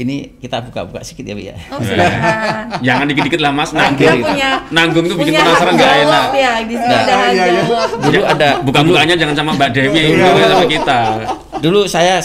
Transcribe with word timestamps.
ini 0.00 0.32
kita 0.40 0.64
buka-buka 0.64 1.04
sedikit 1.04 1.28
ya, 1.28 1.34
Bu 1.34 1.42
ya. 1.42 1.56
Oh. 1.74 1.82
Jangan 2.86 3.04
dikit-dikit 3.04 3.42
lah 3.42 3.50
Mas, 3.50 3.74
nanggung. 3.74 4.22
punya 4.22 4.62
Nanggung 4.70 5.04
tuh 5.10 5.16
bikin 5.18 5.34
penasaran 5.36 5.74
hak 5.74 5.76
nggak 5.76 5.90
jawab 5.90 6.06
enak. 6.06 6.26
Ya, 6.32 6.52
di 6.62 6.74
sini 6.78 6.86
Nah, 6.88 7.00
ada 7.02 7.12
hak 7.12 7.28
iya, 7.28 7.44
iya. 7.44 7.62
jawab. 7.66 7.88
Dulu 7.98 8.20
ada 8.24 8.48
Buka-bukanya 8.62 9.14
jangan 9.18 9.34
sama 9.34 9.50
Mbak 9.58 9.70
Dewi, 9.74 10.00
Iya. 10.14 10.22
dulu 10.24 10.46
sama 10.46 10.66
kita. 10.70 11.00
dulu 11.60 11.80
saya 11.84 12.22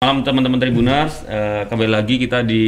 Malam 0.00 0.20
teman-teman 0.20 0.60
Tribuners, 0.60 1.24
eh, 1.24 1.64
kembali 1.64 1.90
lagi 1.92 2.20
kita 2.20 2.44
di 2.44 2.62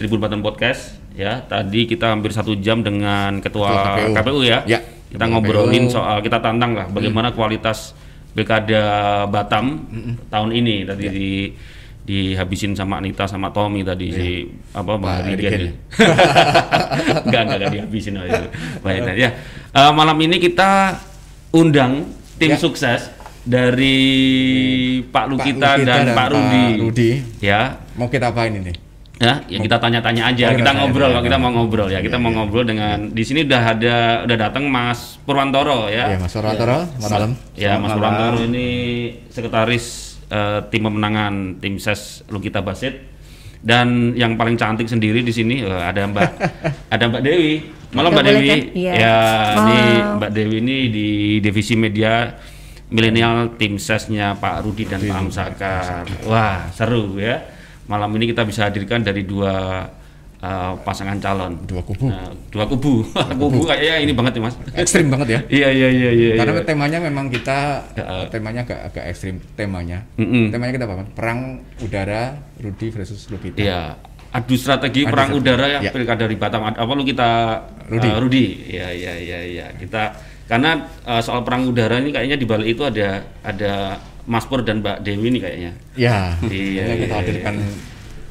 Tribun 0.00 0.16
Banten 0.16 0.40
Podcast 0.40 0.96
ya. 1.12 1.40
Tadi 1.40 1.84
kita 1.84 2.12
hampir 2.12 2.32
satu 2.32 2.56
jam 2.56 2.80
dengan 2.80 3.40
Ketua 3.40 3.68
Ketua 3.68 4.16
KPU, 4.16 4.40
KPU. 4.40 4.40
ya. 4.44 4.60
Ya, 4.64 4.80
Kita 5.16 5.24
Ketua 5.24 5.32
ngobrolin 5.40 5.88
soal 5.88 6.20
kita 6.20 6.38
tantang 6.44 6.76
lah 6.76 6.86
bagaimana 6.92 7.32
kualitas 7.32 7.96
pilkada 8.36 8.84
Batam 9.26 9.88
tahun 10.28 10.50
ini 10.52 10.84
tadi 10.84 11.04
Ya. 11.08 11.12
di 11.12 11.28
dihabisin 12.06 12.76
sama 12.76 13.02
Anita 13.02 13.26
sama 13.26 13.50
Tommy 13.50 13.82
tadi 13.82 14.14
si 14.14 14.28
apa 14.70 14.94
Bang 14.94 15.02
Pak 15.02 15.26
Rigen 15.26 15.40
Rigen 15.42 15.58
ya. 15.58 15.72
enggak 17.26 17.40
enggak 17.42 17.56
enggak 17.58 17.72
dihabisin 17.74 18.14
oh, 18.14 18.24
itu. 18.28 18.46
Baik, 18.78 19.00
nah, 19.02 19.14
ya. 19.18 19.30
Eh, 19.74 19.92
malam 19.96 20.14
ini 20.22 20.38
kita 20.38 21.00
undang 21.50 22.06
tim 22.38 22.54
Ya. 22.54 22.60
sukses 22.62 23.10
dari 23.42 23.98
Pak 25.02 25.24
Lukita, 25.26 25.74
Lukita 25.74 25.82
dan, 25.82 26.06
dan 26.06 26.14
Pak 26.14 26.16
Pak 26.18 26.28
Rudi. 26.30 26.66
Rudi. 26.78 27.10
Ya, 27.42 27.82
Mau 27.98 28.06
kita 28.06 28.30
apain 28.30 28.54
ini? 28.54 28.85
Ya, 29.16 29.40
ya 29.48 29.58
kita 29.58 29.76
tanya-tanya 29.76 30.22
aja. 30.28 30.46
Oh, 30.48 30.52
kita 30.52 30.60
kita 30.60 30.72
ngobrol, 30.74 31.08
tanya-tanya. 31.08 31.26
kita 31.26 31.36
mau 31.38 31.50
ngobrol 31.50 31.88
ya. 31.88 32.00
Kita 32.00 32.16
Iya, 32.16 32.22
mau 32.22 32.30
iya. 32.30 32.36
ngobrol 32.36 32.64
dengan 32.64 32.96
di 33.10 33.22
sini 33.22 33.40
udah 33.42 33.62
ada 33.66 33.96
udah 34.24 34.36
datang 34.36 34.64
Mas 34.66 35.16
Purwantoro 35.22 35.88
ya. 35.88 36.12
Ya, 36.12 36.18
Mas 36.18 36.32
Suratoro, 36.32 36.78
malam. 36.98 37.30
Ya, 37.56 37.72
Mas 37.76 37.90
Purwantoro 37.90 38.38
ini 38.44 38.66
sekretaris 39.28 39.84
eh, 40.28 40.60
tim 40.68 40.82
pemenangan 40.82 41.56
tim 41.58 41.76
ses 41.76 42.24
Lukita 42.28 42.60
Basit. 42.60 43.16
Dan 43.66 44.14
yang 44.14 44.36
paling 44.36 44.54
cantik 44.54 44.86
sendiri 44.86 45.20
di 45.20 45.32
sini 45.32 45.64
eh, 45.64 45.82
ada 45.82 46.06
Mbak 46.06 46.30
ada 46.94 47.04
Mbak 47.08 47.22
Dewi. 47.24 47.54
Malam 47.96 48.10
Mbak 48.12 48.24
Dewi. 48.24 48.46
kan? 48.46 48.60
Iya. 48.76 48.92
Ya, 48.94 49.16
ini. 49.56 49.80
Mbak 50.20 50.30
Dewi 50.30 50.56
ini 50.60 50.76
di 50.86 51.08
divisi 51.40 51.72
media 51.74 52.36
milenial 52.86 53.56
tim 53.56 53.80
sesnya 53.80 54.36
Pak 54.36 54.62
Rudi 54.62 54.84
dan 54.84 55.00
Pak 55.00 55.16
Amsakar. 55.18 56.04
Wah, 56.28 56.68
seru 56.70 57.16
ya. 57.16 57.55
Malam 57.86 58.10
ini 58.14 58.26
kita 58.26 58.42
bisa 58.42 58.66
hadirkan 58.66 59.00
dari 59.00 59.22
dua 59.22 59.86
eh, 60.36 60.72
pasangan 60.82 61.16
calon. 61.16 61.54
Dua 61.64 61.80
kubu. 61.80 62.10
Nah, 62.10 62.28
dua 62.50 62.66
kubu. 62.66 63.06
kubu 63.40 63.62
kayaknya 63.64 64.02
ini 64.02 64.12
banget 64.12 64.36
ya, 64.36 64.42
Mas. 64.42 64.56
Ekstrim 64.74 65.06
banget 65.08 65.28
ya. 65.30 65.40
Iya, 65.48 65.68
iya, 65.70 65.88
iya, 65.88 66.10
iya. 66.12 66.32
Karena 66.36 66.52
iya. 66.58 66.66
temanya 66.66 66.98
memang 67.00 67.26
kita 67.28 67.58
Ya. 67.94 68.26
temanya 68.28 68.60
agak 68.62 68.80
agak 68.90 69.04
ekstrim 69.08 69.38
temanya. 69.54 70.02
Mm-mm. 70.18 70.50
Temanya 70.50 70.72
kita 70.74 70.84
apa? 70.84 71.06
Perang 71.14 71.40
udara 71.78 72.36
Rudi 72.58 72.90
versus 72.90 73.30
Lupita. 73.30 73.58
Iya. 73.58 73.96
Adu 74.26 74.52
strategi 74.58 75.06
Adu 75.06 75.14
perang 75.14 75.30
strategi. 75.32 75.46
udara 75.48 75.64
ya, 75.70 75.78
Ya. 75.80 75.90
pilkada 75.94 76.24
di 76.26 76.36
Batam. 76.36 76.60
Apa 76.66 76.92
lu 76.92 77.06
kita 77.06 77.30
Rudi. 77.88 78.08
eh, 78.10 78.16
Rudi. 78.18 78.46
Iya, 78.68 78.88
iya, 78.92 79.12
iya, 79.16 79.38
iya. 79.46 79.66
Kita 79.72 80.12
karena 80.46 80.76
eh, 81.06 81.22
soal 81.22 81.40
perang 81.40 81.64
udara 81.64 81.96
ini 81.96 82.10
kayaknya 82.10 82.36
di 82.36 82.44
balik 82.44 82.68
itu 82.76 82.82
ada 82.82 83.24
ada 83.40 83.96
Mas 84.26 84.44
Pur 84.44 84.66
dan 84.66 84.82
Mbak 84.82 85.06
Dewi 85.06 85.30
nih 85.30 85.40
kayaknya. 85.42 85.72
Ya. 85.94 86.34
Iya, 86.42 86.82
makanya 86.82 86.96
kita 86.98 87.14
iya, 87.14 87.20
hadirkan 87.22 87.54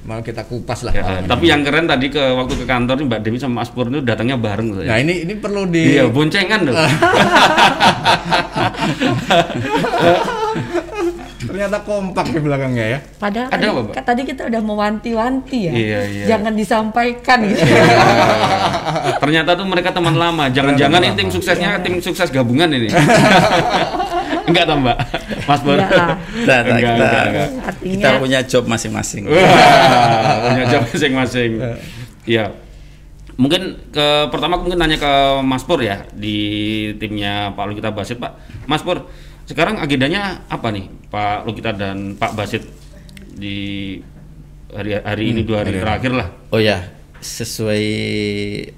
mau 0.06 0.22
kita 0.22 0.46
kupas 0.46 0.86
lah. 0.86 0.94
Ya, 0.94 1.02
ini. 1.02 1.26
tapi 1.26 1.50
yang 1.50 1.66
keren 1.66 1.90
tadi 1.90 2.14
ke 2.14 2.22
waktu 2.22 2.54
ke 2.62 2.66
kantor 2.70 2.96
nih 3.02 3.08
Mbak 3.10 3.22
Dewi 3.26 3.38
sama 3.42 3.66
Mas 3.66 3.74
Pur 3.74 3.90
itu 3.90 4.06
datangnya 4.06 4.38
bareng 4.38 4.68
tuh 4.70 4.86
Nah 4.86 5.00
ya. 5.00 5.02
ini 5.02 5.26
ini 5.26 5.34
perlu 5.34 5.66
di 5.66 5.98
Iya, 5.98 6.06
boncengan 6.14 6.62
loh. 6.68 6.76
ternyata 11.46 11.78
kompak 11.88 12.26
di 12.36 12.40
belakangnya 12.44 12.86
ya. 12.98 13.00
Padahal 13.16 13.48
Ada 13.48 13.56
tadi, 13.56 13.66
apa, 13.72 13.92
kan 13.96 14.04
tadi 14.04 14.22
kita 14.28 14.42
udah 14.52 14.62
mewanti-wanti 14.66 15.60
ya. 15.72 15.74
Iya, 15.74 16.00
iya. 16.12 16.26
Jangan 16.36 16.54
disampaikan 16.58 17.38
gitu. 17.48 17.64
Ternyata 19.24 19.50
tuh 19.56 19.66
mereka 19.68 19.90
teman 19.96 20.16
lama. 20.20 20.52
Jangan-jangan 20.52 21.00
ini 21.00 21.16
tim 21.16 21.30
suksesnya 21.32 21.80
tim 21.80 22.04
sukses 22.04 22.28
gabungan 22.28 22.68
ini. 22.76 22.90
enggak 24.48 24.64
toh, 24.70 24.78
Mbak? 24.80 24.98
Mas 25.46 25.62
Pur. 25.62 25.78
Enggak 25.78 25.92
lah. 25.92 26.16
kita, 26.18 26.56
Enggak, 26.62 26.62
kita, 26.66 26.94
enggak, 26.94 27.24
enggak. 27.26 27.50
Artinya 27.66 27.96
kita 27.96 28.10
punya 28.22 28.40
job 28.46 28.64
masing-masing. 28.66 29.24
Punya 29.30 30.64
job 30.72 30.84
masing-masing. 30.90 31.52
Iya. 32.26 32.46
Mungkin 33.36 33.92
ke 33.92 34.08
pertama 34.32 34.56
mungkin 34.56 34.80
nanya 34.80 34.96
ke 34.96 35.14
Mas 35.44 35.68
Pur 35.68 35.84
ya 35.84 36.08
di 36.16 36.38
timnya 36.96 37.52
Pak 37.52 37.66
Lukita 37.68 37.92
Basit 37.92 38.16
Pak. 38.16 38.32
Mas 38.64 38.80
Pur, 38.80 39.12
sekarang 39.44 39.78
agendanya 39.84 40.48
apa 40.48 40.72
nih 40.72 40.88
Pak 41.12 41.44
Lukita 41.44 41.76
dan 41.76 42.16
Pak 42.16 42.32
Basit 42.34 42.64
di 43.36 44.00
hari 44.72 44.96
hari 44.96 45.24
ini 45.36 45.44
dua 45.44 45.68
hari 45.68 45.76
hari-hari. 45.76 45.84
terakhir 45.84 46.12
lah. 46.16 46.28
Oh 46.56 46.64
ya, 46.64 46.96
sesuai 47.20 47.84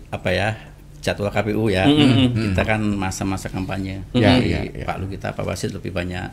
apa 0.10 0.30
ya 0.34 0.67
jadwal 1.08 1.32
KPU 1.32 1.72
ya. 1.72 1.88
Mm, 1.88 2.52
Kita 2.52 2.68
kan 2.68 2.84
masa-masa 2.84 3.48
kampanye. 3.48 4.04
Ya, 4.12 4.36
Jadi 4.36 4.52
ya, 4.52 4.60
ya. 4.68 4.84
Pak 4.84 4.98
Lukita, 5.00 5.32
Pak 5.32 5.48
Wasit 5.48 5.72
lebih 5.72 5.96
banyak 5.96 6.28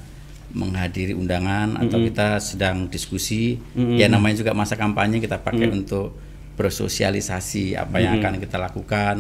menghadiri 0.55 1.15
undangan 1.15 1.79
atau 1.79 1.99
kita 2.03 2.43
sedang 2.43 2.91
diskusi. 2.91 3.59
Ya 3.75 4.11
namanya 4.11 4.43
juga 4.43 4.51
masa 4.55 4.75
kampanye 4.75 5.23
kita 5.23 5.39
pakai 5.39 5.71
untuk 5.71 6.15
bersosialisasi 6.55 7.75
apa 7.75 7.99
yang 7.99 8.23
akan 8.23 8.39
kita 8.39 8.63
lakukan 8.63 9.15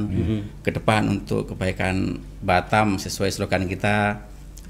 ke 0.63 0.71
depan 0.71 1.03
untuk 1.11 1.51
kebaikan 1.51 2.23
Batam 2.39 2.95
sesuai 3.03 3.35
slogan 3.35 3.67
kita 3.67 4.23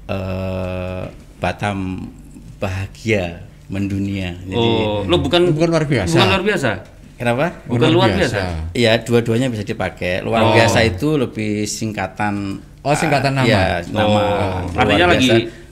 eh, 0.09 1.05
Batam 1.37 2.09
bahagia 2.57 3.45
mendunia. 3.69 4.33
Jadi 4.45 4.57
oh, 4.57 5.05
lo 5.05 5.21
bukan 5.21 5.53
Bukan 5.53 5.69
luar 5.69 5.85
biasa. 5.85 6.17
Bukan 6.17 6.27
luar 6.29 6.43
biasa. 6.45 6.71
Kenapa? 7.15 7.51
Bukan 7.65 7.89
luar 7.89 8.11
biasa. 8.11 8.71
Iya, 8.71 8.99
dua-duanya 9.01 9.47
bisa 9.47 9.63
dipakai. 9.63 10.21
Luar 10.21 10.41
Oh. 10.41 10.53
biasa 10.53 10.83
itu 10.83 11.15
lebih 11.15 11.63
singkatan. 11.63 12.59
Oh, 12.79 12.93
singkatan 12.93 13.33
nama. 13.33 13.47
Iya, 13.47 13.63
nama. 13.89 14.21
Oh, 14.21 14.79
artinya 14.79 15.09
lagi 15.09 15.27
biasa. 15.27 15.63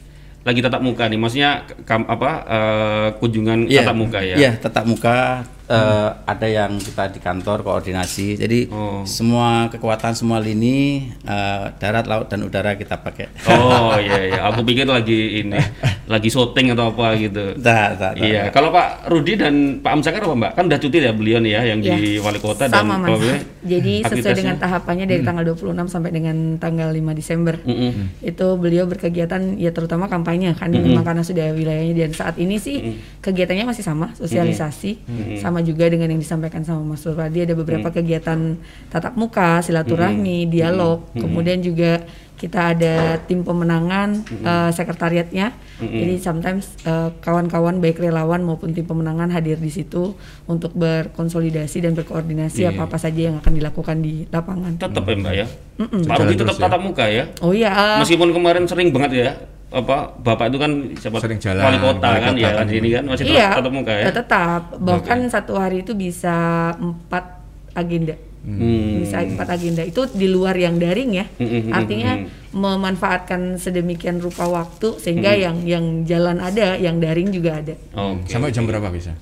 lagi 0.43 0.59
tatap 0.59 0.81
muka 0.81 1.03
nih. 1.07 1.19
Maksudnya 1.19 1.51
kam, 1.83 2.03
apa 2.03 2.29
eh, 2.43 3.07
kunjungan 3.17 3.69
Iya, 3.69 3.85
tatap 3.85 3.95
muka 3.95 4.19
ya. 4.19 4.35
Iya, 4.35 4.51
tatap 4.57 4.83
muka. 4.83 5.45
Eh, 5.67 6.09
ada 6.25 6.47
yang 6.47 6.75
kita 6.75 7.11
di 7.11 7.19
kantor 7.19 7.63
koordinasi. 7.63 8.35
Jadi 8.35 8.59
Oh. 8.73 9.03
semua 9.05 9.67
kekuatan 9.69 10.15
semua 10.15 10.39
lini 10.39 11.07
eh, 11.23 11.65
darat, 11.77 12.05
laut 12.07 12.27
dan 12.27 12.43
udara 12.43 12.75
kita 12.75 12.99
pakai. 12.99 13.29
Oh 13.47 13.95
iya 14.03 14.33
iya, 14.33 14.39
aku 14.49 14.63
pikir 14.65 14.87
lagi 14.87 15.43
ini, 15.45 15.59
lagi 16.07 16.29
syuting 16.31 16.73
atau 16.73 16.91
apa 16.91 17.15
gitu. 17.19 17.55
Tak, 17.59 17.99
tak, 17.99 18.13
tak. 18.17 18.23
Iya, 18.23 18.49
kalau 18.49 18.73
Pak 18.73 19.07
Rudi 19.11 19.37
dan 19.39 19.79
Pak 19.79 19.91
Amsakar 19.99 20.23
apa 20.23 20.35
Mbak? 20.35 20.51
Kan 20.55 20.63
udah 20.71 20.79
cuti 20.79 20.97
ya 20.99 21.13
beliau 21.13 21.39
nih 21.39 21.51
ya, 21.53 21.61
yang 21.73 21.79
di 21.79 21.91
Ya, 21.93 22.19
wali 22.19 22.39
kota 22.41 22.65
sama 22.67 22.99
dan 22.99 23.15
mas. 23.15 23.45
Jadi 23.63 24.03
sesuai 24.03 24.35
dengan 24.35 24.55
tahapannya 24.59 25.05
dari 25.07 25.21
tanggal 25.23 25.45
26 25.45 25.87
sampai 25.87 26.11
dengan 26.11 26.57
tanggal 26.57 26.89
5 26.91 27.13
Desember. 27.15 27.55
Mm-mm. 27.63 28.19
Itu 28.19 28.57
beliau 28.59 28.89
berkegiatan 28.89 29.55
ya 29.55 29.71
terutama 29.71 30.09
kampanye 30.11 30.51
kan 30.57 30.73
memang 30.73 31.05
karena 31.05 31.23
sudah 31.23 31.53
wilayahnya 31.53 31.95
dan 31.95 32.11
saat 32.11 32.35
ini 32.41 32.57
sih 32.59 32.97
kegiatannya 33.21 33.63
masih 33.63 33.85
sama, 33.85 34.11
sosialisasi 34.17 34.91
sama 35.39 35.52
juga 35.61 35.85
dengan 35.85 36.09
yang 36.09 36.17
disampaikan 36.17 36.63
sama 36.63 36.81
Mas 36.81 37.03
Suradi 37.03 37.43
ada 37.43 37.53
beberapa 37.53 37.91
kegiatan 37.91 38.57
tatap 38.89 39.13
muka, 39.13 39.61
silaturahmi, 39.61 40.47
dialog, 40.47 41.05
kemudian 41.13 41.59
juga 41.59 42.01
kita 42.33 42.75
ada 42.75 42.95
tim 43.23 43.39
pemenangan 43.39 44.19
eh, 44.25 44.71
sekretariatnya. 44.71 45.53
Jadi 45.79 46.15
sometimes 46.17 46.75
eh, 46.83 47.09
kawan-kawan 47.19 47.79
baik 47.79 47.99
relawan 47.99 48.41
maupun 48.41 48.71
tim 48.71 48.83
pemenangan 48.83 49.29
hadir 49.29 49.55
di 49.55 49.67
situ 49.67 50.15
untuk 50.43 50.71
berkonsolidasi 50.73 51.77
dan 51.79 51.93
berkoordinasi 51.93 52.63
Iya. 52.63 52.71
apa-apa 52.71 52.97
saja 52.97 53.31
yang 53.31 53.35
akan 53.39 53.53
dilakukan 53.53 53.97
di 53.99 54.23
lapangan. 54.27 54.75
Tetap 54.75 55.03
ya 55.03 55.15
Mbak 55.15 55.33
ya. 55.35 55.47
Pak 55.73 55.89
Jalan 56.03 56.19
Rudi 56.23 56.35
terus 56.35 56.49
tetap 56.51 56.57
ya. 56.57 56.63
tatap 56.67 56.81
muka 56.83 57.05
ya. 57.07 57.23
Oh 57.39 57.51
iya, 57.51 57.71
eh, 57.71 57.99
Meskipun 58.03 58.29
kemarin 58.31 58.63
sering 58.67 58.89
banget 58.91 59.11
ya, 59.15 59.31
apa 59.73 60.13
Bapak 60.21 60.53
itu 60.53 60.57
kan 60.61 60.71
siapa 60.93 61.17
Sering 61.17 61.41
jalan, 61.41 61.65
wali 61.65 61.77
kota 61.81 62.07
wali 62.13 62.21
kan 62.21 62.33
kota 62.37 62.45
ya 62.45 62.49
kan. 62.53 62.65
di 62.69 62.73
sini 62.77 62.89
kan 62.93 63.03
masih 63.09 63.23
tetap 63.25 63.33
iya, 63.33 63.49
tatap 63.57 63.73
muka 63.73 63.93
ya. 63.97 64.05
tetap. 64.13 64.61
Bahkan 64.77 65.17
satu 65.33 65.53
hari 65.57 65.81
itu 65.81 65.97
bisa 65.97 66.35
empat 66.77 67.41
agenda. 67.73 68.13
Hmm. 68.43 69.01
Bisa 69.01 69.23
empat 69.23 69.55
agenda 69.55 69.81
itu 69.81 70.05
di 70.13 70.29
luar 70.29 70.53
yang 70.53 70.77
daring 70.77 71.11
ya. 71.17 71.25
Hmm, 71.25 71.47
hmm, 71.49 71.61
hmm, 71.65 71.73
Artinya 71.73 72.11
memanfaatkan 72.53 73.57
sedemikian 73.57 74.21
rupa 74.21 74.45
waktu 74.45 75.01
sehingga 75.01 75.33
yang 75.33 75.65
yang 75.65 76.05
jalan 76.05 76.37
ada, 76.37 76.77
yang 76.77 77.01
daring 77.01 77.33
juga 77.33 77.57
ada. 77.57 77.73
Oke. 77.97 78.29
Sampai 78.29 78.53
jam 78.53 78.69
berapa 78.69 78.93
bisa? 78.93 79.17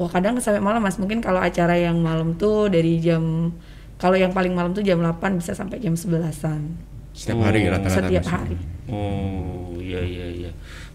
Wah 0.00 0.08
kadang 0.08 0.40
sampai 0.40 0.64
malam 0.64 0.80
mas. 0.80 0.96
Mungkin 0.96 1.20
kalau 1.20 1.42
acara 1.42 1.76
yang 1.76 2.00
malam 2.00 2.32
tuh 2.40 2.72
dari 2.72 2.96
jam 2.96 3.52
kalau 4.00 4.16
yang 4.16 4.32
paling 4.32 4.52
malam 4.52 4.76
tuh 4.76 4.84
jam 4.84 5.00
8 5.00 5.40
bisa 5.40 5.52
sampai 5.52 5.80
jam 5.80 5.96
11-an. 5.96 6.95
Setiap 7.16 7.40
hari 7.48 7.64
rata-rata. 7.64 8.04
Setiap 8.12 8.26
hari. 8.28 8.56
Oh 8.92 9.72
iya 9.80 10.04
iya 10.04 10.26
iya. 10.28 10.50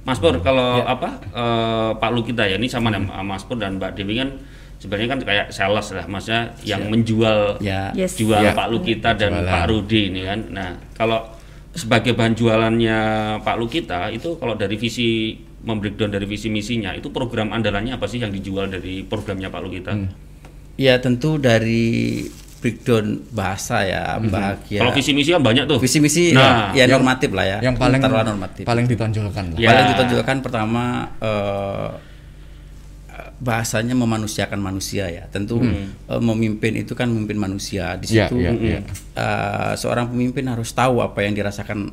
Mas 0.06 0.22
Pur 0.22 0.38
kalau 0.46 0.86
apa 0.86 1.18
eh, 1.34 1.92
Pak 1.98 2.10
Lu 2.14 2.22
kita 2.22 2.46
ya 2.46 2.62
ini 2.62 2.70
sama 2.70 2.94
nih 2.94 3.02
Mas 3.26 3.42
Pur 3.42 3.58
dan 3.58 3.82
Mbak 3.82 3.98
Dewi 3.98 4.22
kan 4.22 4.30
sebenarnya 4.78 5.10
kan 5.14 5.20
kayak 5.22 5.48
sales 5.54 5.94
lah 5.94 6.06
maksudnya 6.06 6.54
yang 6.62 6.90
menjual 6.90 7.58
Ya. 7.62 7.90
Yes. 7.94 8.18
jual 8.18 8.42
Ya. 8.42 8.54
Pak 8.54 8.68
Lu 8.70 8.82
kita 8.82 9.18
dan 9.18 9.34
Jualan. 9.34 9.50
Pak 9.50 9.64
Rudi 9.70 10.14
ini 10.14 10.22
kan. 10.26 10.40
Nah 10.54 10.78
kalau 10.94 11.26
sebagai 11.72 12.12
bahan 12.14 12.36
jualannya 12.36 13.00
Pak 13.48 13.56
Lukita 13.56 14.12
itu 14.12 14.36
kalau 14.36 14.60
dari 14.60 14.76
visi 14.76 15.40
membreakdown 15.62 16.12
dari 16.12 16.26
visi 16.28 16.50
misinya 16.52 16.92
itu 16.92 17.14
program 17.14 17.54
andalannya 17.56 17.96
apa 17.96 18.10
sih 18.12 18.20
yang 18.20 18.34
dijual 18.34 18.68
dari 18.68 19.06
programnya 19.08 19.48
Pak 19.48 19.62
Lukita? 19.64 19.92
Ya 20.76 20.98
tentu 21.00 21.38
dari 21.38 22.26
breakdown 22.62 23.26
bahasa 23.34 23.82
ya 23.84 24.22
bahagia. 24.22 24.80
Kalau 24.80 24.94
visi 24.94 25.12
misi 25.12 25.34
kan 25.34 25.42
banyak 25.42 25.66
tuh. 25.66 25.82
visi 25.82 25.98
misi 25.98 26.30
Nah, 26.30 26.70
ya, 26.72 26.86
ya 26.86 26.86
yang- 26.86 27.02
normatif 27.02 27.34
lah 27.34 27.44
ya. 27.44 27.58
Yang 27.60 27.76
paling 27.76 28.00
Taruhlah 28.00 28.26
normatif. 28.28 28.64
paling 28.64 28.86
ditonjolkan 28.86 29.44
lah. 29.52 29.58
Ya. 29.58 29.68
Paling 29.68 29.86
ditonjolkan 29.92 30.38
pertama 30.40 30.84
eh, 31.18 31.90
bahasanya 33.42 33.98
memanusiakan 33.98 34.62
manusia 34.62 35.10
ya. 35.10 35.26
Tentu 35.28 35.58
eh, 35.60 35.90
memimpin 36.22 36.78
itu 36.78 36.94
kan 36.94 37.10
memimpin 37.10 37.42
manusia. 37.42 37.98
Di 37.98 38.06
Ya, 38.14 38.30
situ 38.30 38.38
ya, 38.40 38.54
ya. 38.54 38.80
eh, 39.18 39.74
seorang 39.76 40.14
pemimpin 40.14 40.46
harus 40.46 40.70
tahu 40.72 41.02
apa 41.02 41.26
yang 41.26 41.34
dirasakan 41.34 41.90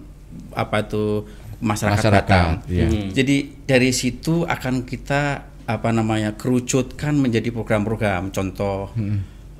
apa 0.52 0.84
itu 0.84 1.24
masyarakat, 1.58 1.98
Masyarakat, 1.98 2.28
Batam. 2.28 2.68
iya. 2.68 2.86
Jadi 3.10 3.36
dari 3.64 3.90
situ 3.90 4.44
akan 4.44 4.84
kita 4.84 5.22
apa 5.64 5.88
namanya 5.90 6.32
kerucutkan 6.32 7.16
menjadi 7.16 7.50
program-program. 7.50 8.30
Contoh 8.30 8.92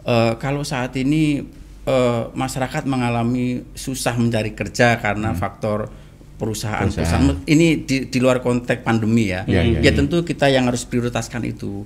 eh, 0.08 0.32
kalau 0.40 0.64
saat 0.64 0.96
ini 0.96 1.44
eh, 1.84 2.22
masyarakat 2.32 2.88
mengalami 2.88 3.60
susah 3.76 4.16
mencari 4.16 4.56
kerja 4.56 4.96
karena 4.96 5.36
faktor 5.36 5.92
perusahaan, 6.38 6.86
Perusahaan. 6.86 7.34
perusahaan. 7.34 7.50
Ini 7.50 7.82
di, 7.82 7.96
di 8.06 8.18
luar 8.22 8.38
konteks 8.38 8.86
pandemi 8.86 9.26
ya. 9.28 9.42
Iya, 9.42 9.62
iya, 9.66 9.78
ya 9.82 9.90
iya. 9.90 9.92
tentu 9.92 10.22
kita 10.22 10.46
yang 10.46 10.70
harus 10.70 10.86
prioritaskan 10.86 11.42
itu. 11.42 11.82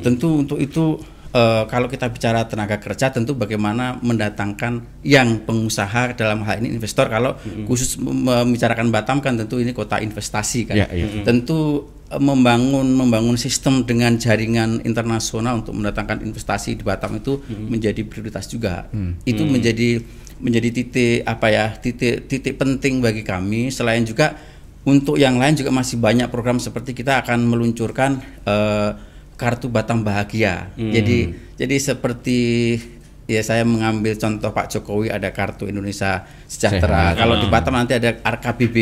Tentu 0.00 0.46
untuk 0.46 0.62
itu 0.62 1.02
eh, 1.34 1.64
kalau 1.66 1.90
kita 1.90 2.06
bicara 2.06 2.46
tenaga 2.46 2.78
kerja 2.78 3.10
tentu 3.10 3.34
bagaimana 3.34 3.98
mendatangkan 3.98 5.02
yang 5.02 5.42
pengusaha 5.42 6.14
dalam 6.14 6.46
hal 6.46 6.62
ini 6.62 6.70
investor 6.78 7.10
kalau 7.10 7.34
khusus 7.66 7.98
mem- 7.98 8.46
membicarakan 8.46 8.94
Batam 8.94 9.18
kan 9.18 9.34
tentu 9.34 9.58
ini 9.58 9.74
kota 9.74 9.98
investasi 9.98 10.70
kan. 10.70 10.78
Iya, 10.78 10.86
iya. 10.94 11.26
Tentu 11.26 11.58
eh, 11.82 11.99
membangun 12.18 12.90
membangun 12.90 13.38
sistem 13.38 13.86
dengan 13.86 14.18
jaringan 14.18 14.82
internasional 14.82 15.62
untuk 15.62 15.78
mendatangkan 15.78 16.26
investasi 16.26 16.74
di 16.74 16.82
Batam 16.82 17.14
itu 17.22 17.38
menjadi 17.46 18.02
prioritas 18.02 18.50
juga. 18.50 18.90
Itu 19.22 19.46
menjadi 19.46 20.02
menjadi 20.40 20.68
titik 20.72 21.18
apa 21.28 21.46
ya 21.52 21.66
titik 21.78 22.26
titik 22.26 22.58
penting 22.58 22.98
bagi 22.98 23.22
kami. 23.22 23.70
Selain 23.70 24.02
juga 24.02 24.34
untuk 24.82 25.20
yang 25.20 25.36
lain 25.36 25.54
juga 25.54 25.70
masih 25.70 26.00
banyak 26.00 26.32
program 26.32 26.56
seperti 26.58 26.96
kita 26.96 27.20
akan 27.22 27.46
meluncurkan 27.46 28.18
eh, 28.48 28.90
kartu 29.38 29.70
Batam 29.70 30.02
Bahagia. 30.02 30.74
Jadi 30.76 31.18
jadi 31.60 31.76
seperti 31.78 32.40
ya 33.30 33.42
saya 33.46 33.62
mengambil 33.62 34.18
contoh 34.18 34.50
Pak 34.50 34.66
Jokowi 34.74 35.14
ada 35.14 35.30
kartu 35.30 35.70
Indonesia 35.70 36.26
Sejahtera. 36.50 37.14
Sehat. 37.14 37.22
Kalau 37.22 37.34
di 37.38 37.46
Batam 37.46 37.74
nanti 37.78 37.94
ada 37.94 38.10
RKBB, 38.18 38.76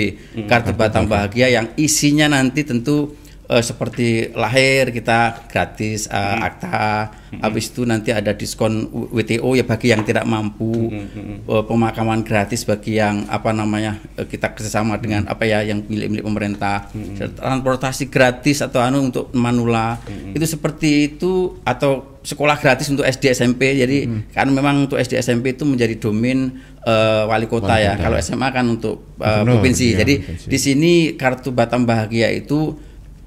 kartu 0.49 0.73
Batam 0.73 1.05
Bahagia 1.05 1.53
yang 1.53 1.77
isinya 1.77 2.33
nanti 2.33 2.65
tentu 2.65 3.13
eh, 3.49 3.65
seperti 3.65 4.31
lahir 4.37 4.93
kita 4.93 5.49
gratis 5.49 6.07
eh, 6.07 6.37
akta, 6.45 7.11
habis 7.41 7.73
itu 7.73 7.89
nanti 7.89 8.13
ada 8.13 8.37
diskon 8.37 8.89
WTO 8.93 9.57
ya 9.57 9.65
bagi 9.65 9.89
yang 9.91 10.05
tidak 10.05 10.29
mampu, 10.29 10.93
eh, 10.93 11.65
pemakaman 11.65 12.21
gratis 12.23 12.69
bagi 12.69 13.01
yang 13.01 13.25
apa 13.33 13.51
namanya 13.57 13.97
kita 14.29 14.53
kerjasama 14.53 15.01
dengan 15.01 15.25
apa 15.27 15.49
ya 15.49 15.65
yang 15.65 15.81
milik-milik 15.89 16.25
pemerintah, 16.25 16.93
transportasi 17.17 18.13
gratis 18.13 18.61
atau 18.61 18.85
anu 18.85 19.09
untuk 19.09 19.33
manula. 19.33 19.97
Itu 20.37 20.45
seperti 20.45 21.17
itu 21.17 21.57
atau 21.65 22.19
sekolah 22.29 22.61
gratis 22.61 22.93
untuk 22.93 23.09
SD 23.09 23.33
SMP 23.33 23.73
jadi 23.73 24.05
kan 24.37 24.53
memang 24.53 24.85
untuk 24.85 25.01
SD 25.01 25.17
SMP 25.17 25.57
itu 25.57 25.65
menjadi 25.65 25.97
domain 25.97 26.61
eh, 26.85 27.23
wali 27.25 27.49
kota 27.49 27.73
Wali 27.73 27.89
ya. 27.89 27.97
kota. 27.97 28.05
kalau 28.05 28.17
SMA 28.21 28.49
kan 28.53 28.65
untuk 28.69 29.17
Gubernur, 29.17 29.59
provinsi. 29.59 29.97
iya, 29.97 30.05
jadi 30.05 30.15
provinsi. 30.21 30.47
di 30.53 30.59
sini 30.61 30.93
kartu 31.17 31.57
Batam 31.57 31.89
Bahagia 31.89 32.29
itu 32.29 32.77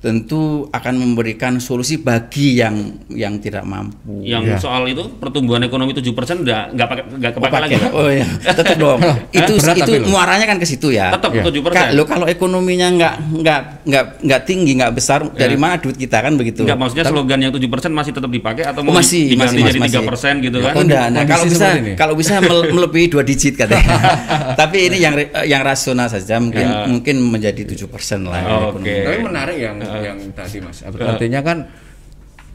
tentu 0.01 0.41
akan 0.67 0.93
memberikan 0.97 1.61
solusi 1.61 1.95
bagi 1.95 2.57
yang 2.57 2.73
yang 3.07 3.37
tidak 3.37 3.61
mampu. 3.61 4.01
Yang 4.19 4.43
Iya. 4.43 4.57
soal 4.57 4.89
itu 4.89 5.05
pertumbuhan 5.13 5.61
ekonomi 5.61 5.93
7% 5.93 6.41
udah 6.41 6.73
nggak 6.73 6.87
pakai 6.89 7.03
nggak 7.11 7.31
Oh, 7.31 7.37
kepake 7.37 7.57
lagi. 7.61 7.73
Pak? 7.77 7.91
Oh 7.93 8.09
ya, 8.09 8.25
tetap 8.43 8.75
dong. 8.75 8.97
itu 9.37 9.51
berat 9.55 9.77
itu 9.77 9.91
muaranya 10.03 10.45
kan 10.47 10.57
ke 10.57 10.65
situ 10.65 10.89
ya. 10.89 11.13
Tetap 11.13 11.29
Iya. 11.31 11.43
7%. 11.45 11.93
Kalau 11.93 12.03
kalau 12.03 12.25
ekonominya 12.25 12.87
nggak 12.89 13.13
nggak 13.37 13.59
nggak 13.85 14.03
nggak 14.25 14.41
tinggi 14.43 14.71
nggak 14.73 14.91
besar 14.91 15.21
dari 15.29 15.53
mana 15.53 15.77
duit 15.77 15.93
kita 15.95 16.17
kan 16.17 16.33
begitu. 16.33 16.65
Enggak 16.65 16.81
maksudnya 16.81 17.05
Tapi- 17.05 17.13
slogan 17.15 17.39
yang 17.39 17.53
7% 17.53 17.93
masih 17.93 18.11
tetap 18.11 18.31
dipakai 18.31 18.63
atau 18.65 18.81
mau 18.81 18.97
masih 18.97 19.29
diganti 19.29 19.61
masih, 19.61 19.69
jadi 19.69 19.79
masih. 19.79 19.95
3% 20.01 20.35
gitu 20.41 20.57
kan? 20.59 20.73
Oh, 20.73 20.81
enggak, 20.81 21.05
nah, 21.07 21.23
kalau 21.23 21.45
bisa 21.45 21.67
ini. 21.77 21.93
kalau 21.93 22.13
bisa 22.17 22.33
mel- 22.41 22.69
melebihi 22.75 23.05
dua 23.07 23.21
digit 23.21 23.53
katanya. 23.53 23.85
Tapi 24.65 24.89
ini 24.89 24.97
yang 24.97 25.13
yang 25.45 25.61
rasional 25.61 26.09
saja 26.09 26.41
mungkin 26.41 26.65
Ya. 26.65 26.89
mungkin 26.89 27.21
menjadi 27.21 27.61
7% 27.63 28.25
lah. 28.25 28.41
Oh, 28.49 28.61
oke. 28.73 28.81
Tapi 28.81 29.17
menarik 29.21 29.57
yang 29.57 29.77
yang 29.99 30.17
tadi 30.31 30.57
Mas. 30.59 30.79
Artinya 30.81 31.41
kan 31.41 31.57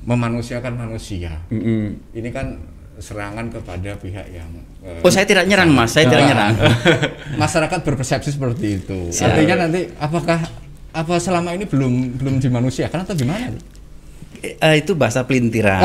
memanusiakan 0.07 0.73
manusia. 0.79 1.37
Mm-mm. 1.51 1.99
Ini 2.15 2.31
kan 2.31 2.57
serangan 2.97 3.53
kepada 3.53 3.93
pihak 4.01 4.27
yang 4.33 4.49
eh, 4.81 5.05
Oh, 5.05 5.13
saya 5.13 5.29
tidak 5.29 5.45
nyerang, 5.45 5.69
Mas. 5.69 5.93
Saya 5.93 6.09
tidak 6.09 6.25
Nah, 6.25 6.29
nyerang. 6.33 6.53
masyarakat 7.43 7.79
berpersepsi 7.85 8.31
seperti 8.33 8.81
itu. 8.81 9.13
Siap. 9.13 9.35
Artinya 9.35 9.67
nanti 9.67 9.91
apakah 9.99 10.41
apa 10.97 11.15
selama 11.21 11.53
ini 11.53 11.69
belum 11.69 12.17
belum 12.17 12.35
dimanusiakan 12.41 13.05
atau 13.05 13.13
gimana? 13.13 13.53
Eh, 14.57 14.75
itu 14.79 14.93
bahasa 14.93 15.23
pelintiran. 15.23 15.83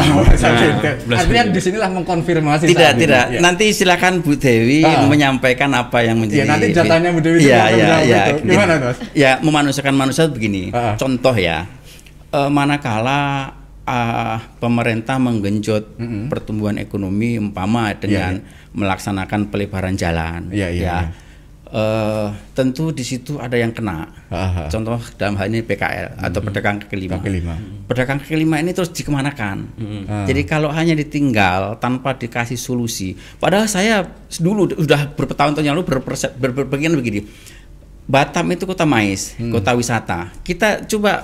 Artinya 1.10 1.44
di 1.48 1.60
sinilah 1.60 1.90
mengkonfirmasi 1.92 2.64
tidak 2.66 2.92
ini. 2.94 3.02
tidak 3.02 3.26
Ya. 3.28 3.40
nanti 3.40 3.66
silakan 3.70 4.20
Bu 4.20 4.34
Dewi 4.34 4.82
Ah. 4.82 5.04
menyampaikan 5.04 5.72
apa 5.72 6.02
yang 6.02 6.18
menjadi 6.18 6.44
Iya, 6.44 6.50
nanti 6.50 6.68
jatahnya 6.72 7.10
Bu 7.10 7.20
Dewi 7.20 7.38
Iya, 7.42 7.64
iya, 7.70 7.96
iya. 8.02 8.22
itu. 8.32 8.44
Gimana, 8.46 8.74
Mas? 8.78 8.98
ya 9.14 9.32
memanusiakan 9.40 9.96
manusia 9.96 10.26
begini 10.26 10.70
Ah. 10.70 10.94
contoh 10.96 11.34
ya 11.34 11.66
eh, 12.30 12.50
manakala 12.50 13.52
ah, 13.84 14.38
pemerintah 14.58 15.18
menggenjot 15.18 15.98
pertumbuhan 16.28 16.78
ekonomi 16.78 17.36
umpama 17.36 17.92
dengan 17.94 18.40
melaksanakan 18.72 19.48
pelebaran 19.48 19.94
jalan 19.94 20.48
Iya, 20.50 20.68
iya, 20.68 20.82
ya 20.82 20.98
iya. 20.98 20.98
Eh, 21.72 22.28
tentu 22.52 22.92
di 22.92 23.00
situ 23.00 23.40
ada 23.40 23.56
yang 23.56 23.72
kena 23.72 24.04
Ah, 24.28 24.36
ah. 24.36 24.68
contoh 24.68 25.00
dalam 25.16 25.40
hal 25.40 25.48
ini 25.48 25.64
PKL 25.64 26.20
atau 26.20 26.44
pedagang 26.44 26.76
kaki 26.78 27.00
lima 27.00 27.16
Kaki 27.16 27.32
lima. 27.32 27.56
pedagang 27.88 28.20
kaki 28.20 28.36
lima 28.36 28.60
ini 28.60 28.72
terus 28.72 28.92
dikemanakan. 28.92 29.58
Ah. 30.04 30.28
Jadi 30.28 30.44
kalau 30.44 30.68
hanya 30.68 30.92
ditinggal 30.92 31.80
tanpa 31.80 32.12
dikasih 32.14 32.60
solusi, 32.60 33.16
padahal 33.38 33.66
saya 33.66 34.04
dulu 34.34 34.68
udah 34.76 35.16
beberapa 35.16 35.32
tahun 35.32 35.64
yang 35.64 35.80
lalu 35.80 35.88
berperse- 35.90 36.36
ber- 36.36 36.52
berpikiran 36.52 36.92
begini, 36.94 37.24
Batam 38.04 38.52
itu 38.52 38.68
kota 38.68 38.84
mais, 38.84 39.32
Hmm. 39.34 39.56
kota 39.56 39.72
wisata. 39.72 40.28
Kita 40.42 40.84
coba 40.84 41.24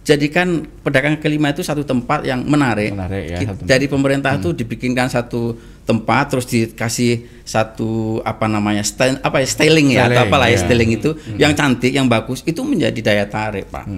jadikan 0.00 0.64
pedagang 0.80 1.14
kelima 1.14 1.46
itu 1.48 1.60
satu 1.60 1.84
tempat 1.84 2.24
yang 2.24 2.40
menarik. 2.42 2.90
Menarik 2.90 3.24
ya. 3.28 3.38
Dari 3.54 3.86
pemerintah 3.86 4.34
itu 4.34 4.50
dibikinkan 4.50 5.06
satu 5.06 5.52
tempat, 5.82 6.24
terus 6.28 6.46
dikasih 6.46 7.12
satu 7.42 7.90
apa 8.22 8.46
namanya 8.46 8.80
styling, 8.80 9.18
apa 9.18 9.38
ya 9.38 9.46
styling 9.46 9.88
ya, 9.90 10.06
atau 10.06 10.22
apalah 10.22 10.46
ya 10.46 10.54
ya. 10.54 10.62
styling 10.62 10.90
itu 10.92 11.10
yang 11.34 11.52
cantik, 11.52 11.90
yang 11.90 12.06
bagus, 12.06 12.40
itu 12.42 12.60
menjadi 12.60 13.00
daya 13.00 13.26
tarik 13.26 13.66
pak. 13.66 13.90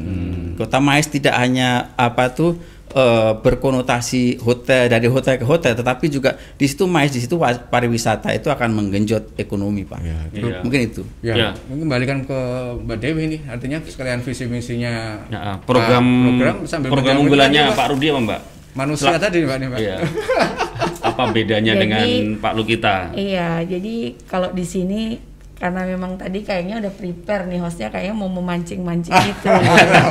Kota 0.55 0.79
mais 0.79 1.05
tidak 1.07 1.35
hanya 1.35 1.93
apa 1.95 2.31
tuh 2.31 2.57
eh, 2.91 3.33
berkonotasi 3.37 4.41
hotel 4.41 4.87
dari 4.87 5.05
hotel 5.07 5.35
ke 5.35 5.45
hotel, 5.45 5.75
tetapi 5.75 6.09
juga 6.09 6.31
di 6.55 6.65
situ 6.65 6.85
mais 6.85 7.11
di 7.11 7.19
situ 7.19 7.37
pariwisata 7.37 8.33
itu 8.33 8.47
akan 8.47 8.71
menggenjot 8.71 9.37
ekonomi 9.37 9.83
pak. 9.83 10.01
Ya, 10.01 10.19
Iya. 10.31 10.59
Mungkin 10.63 10.81
itu. 10.81 11.03
Ya, 11.21 11.35
Ya. 11.35 11.49
mungkin 11.67 11.85
kembalikan 11.85 12.19
ke 12.23 12.39
Mbak 12.81 12.99
Dewi 12.99 13.21
ini. 13.27 13.39
Artinya 13.45 13.83
sekalian 13.83 14.21
visi 14.21 14.47
misinya 14.47 15.21
Ya, 15.27 15.61
program 15.61 16.01
Ah, 16.01 16.25
program 16.25 16.55
sambil 16.65 16.89
program 16.89 17.17
unggulannya 17.19 17.71
Pak. 17.71 17.77
Pak 17.77 17.87
Rudi 17.91 18.09
apa 18.09 18.21
Mbak? 18.23 18.41
manusia 18.75 19.07
Sel- 19.09 19.21
tadi 19.21 19.39
Mbak 19.43 19.57
nih, 19.57 19.69
Pak. 19.69 19.79
Iya. 19.79 19.97
Apa 21.05 21.29
bedanya 21.31 21.77
Jadi- 21.77 21.83
dengan 21.85 22.07
Pak 22.41 22.53
Lukita? 22.57 23.13
Iya, 23.13 23.61
jadi 23.69 24.17
kalau 24.25 24.51
di 24.57 24.65
sini 24.65 25.21
karena 25.55 25.87
memang 25.87 26.19
tadi 26.19 26.43
kayaknya 26.43 26.83
udah 26.83 26.93
prepare 26.93 27.47
nih 27.47 27.63
hostnya 27.63 27.89
kayaknya 27.89 28.13
mau 28.13 28.27
memancing-mancing 28.29 29.15
gitu, 29.15 29.49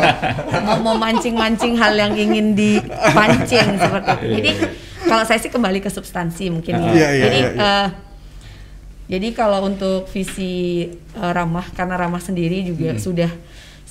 mau 0.65 0.95
memancing-mancing 0.95 1.75
hal 1.75 1.93
yang 1.93 2.15
ingin 2.15 2.55
dipancing 2.55 3.75
seperti 3.75 4.09
itu. 4.17 4.25
Jadi 4.39 4.51
kalau 5.03 5.23
saya 5.27 5.37
sih 5.43 5.51
kembali 5.51 5.83
ke 5.83 5.91
substansi 5.91 6.47
mungkin 6.47 6.79
ya. 6.79 6.89
Iya, 6.89 6.89
iya, 6.95 7.23
jadi 7.27 7.39
iya, 7.43 7.49
iya. 7.53 7.69
eh, 7.83 7.87
jadi 9.13 9.27
kalau 9.35 9.67
untuk 9.67 10.07
visi 10.09 10.87
eh, 10.89 11.31
ramah 11.35 11.67
karena 11.75 11.99
ramah 11.99 12.23
sendiri 12.23 12.63
juga 12.63 12.95
sudah 12.97 13.29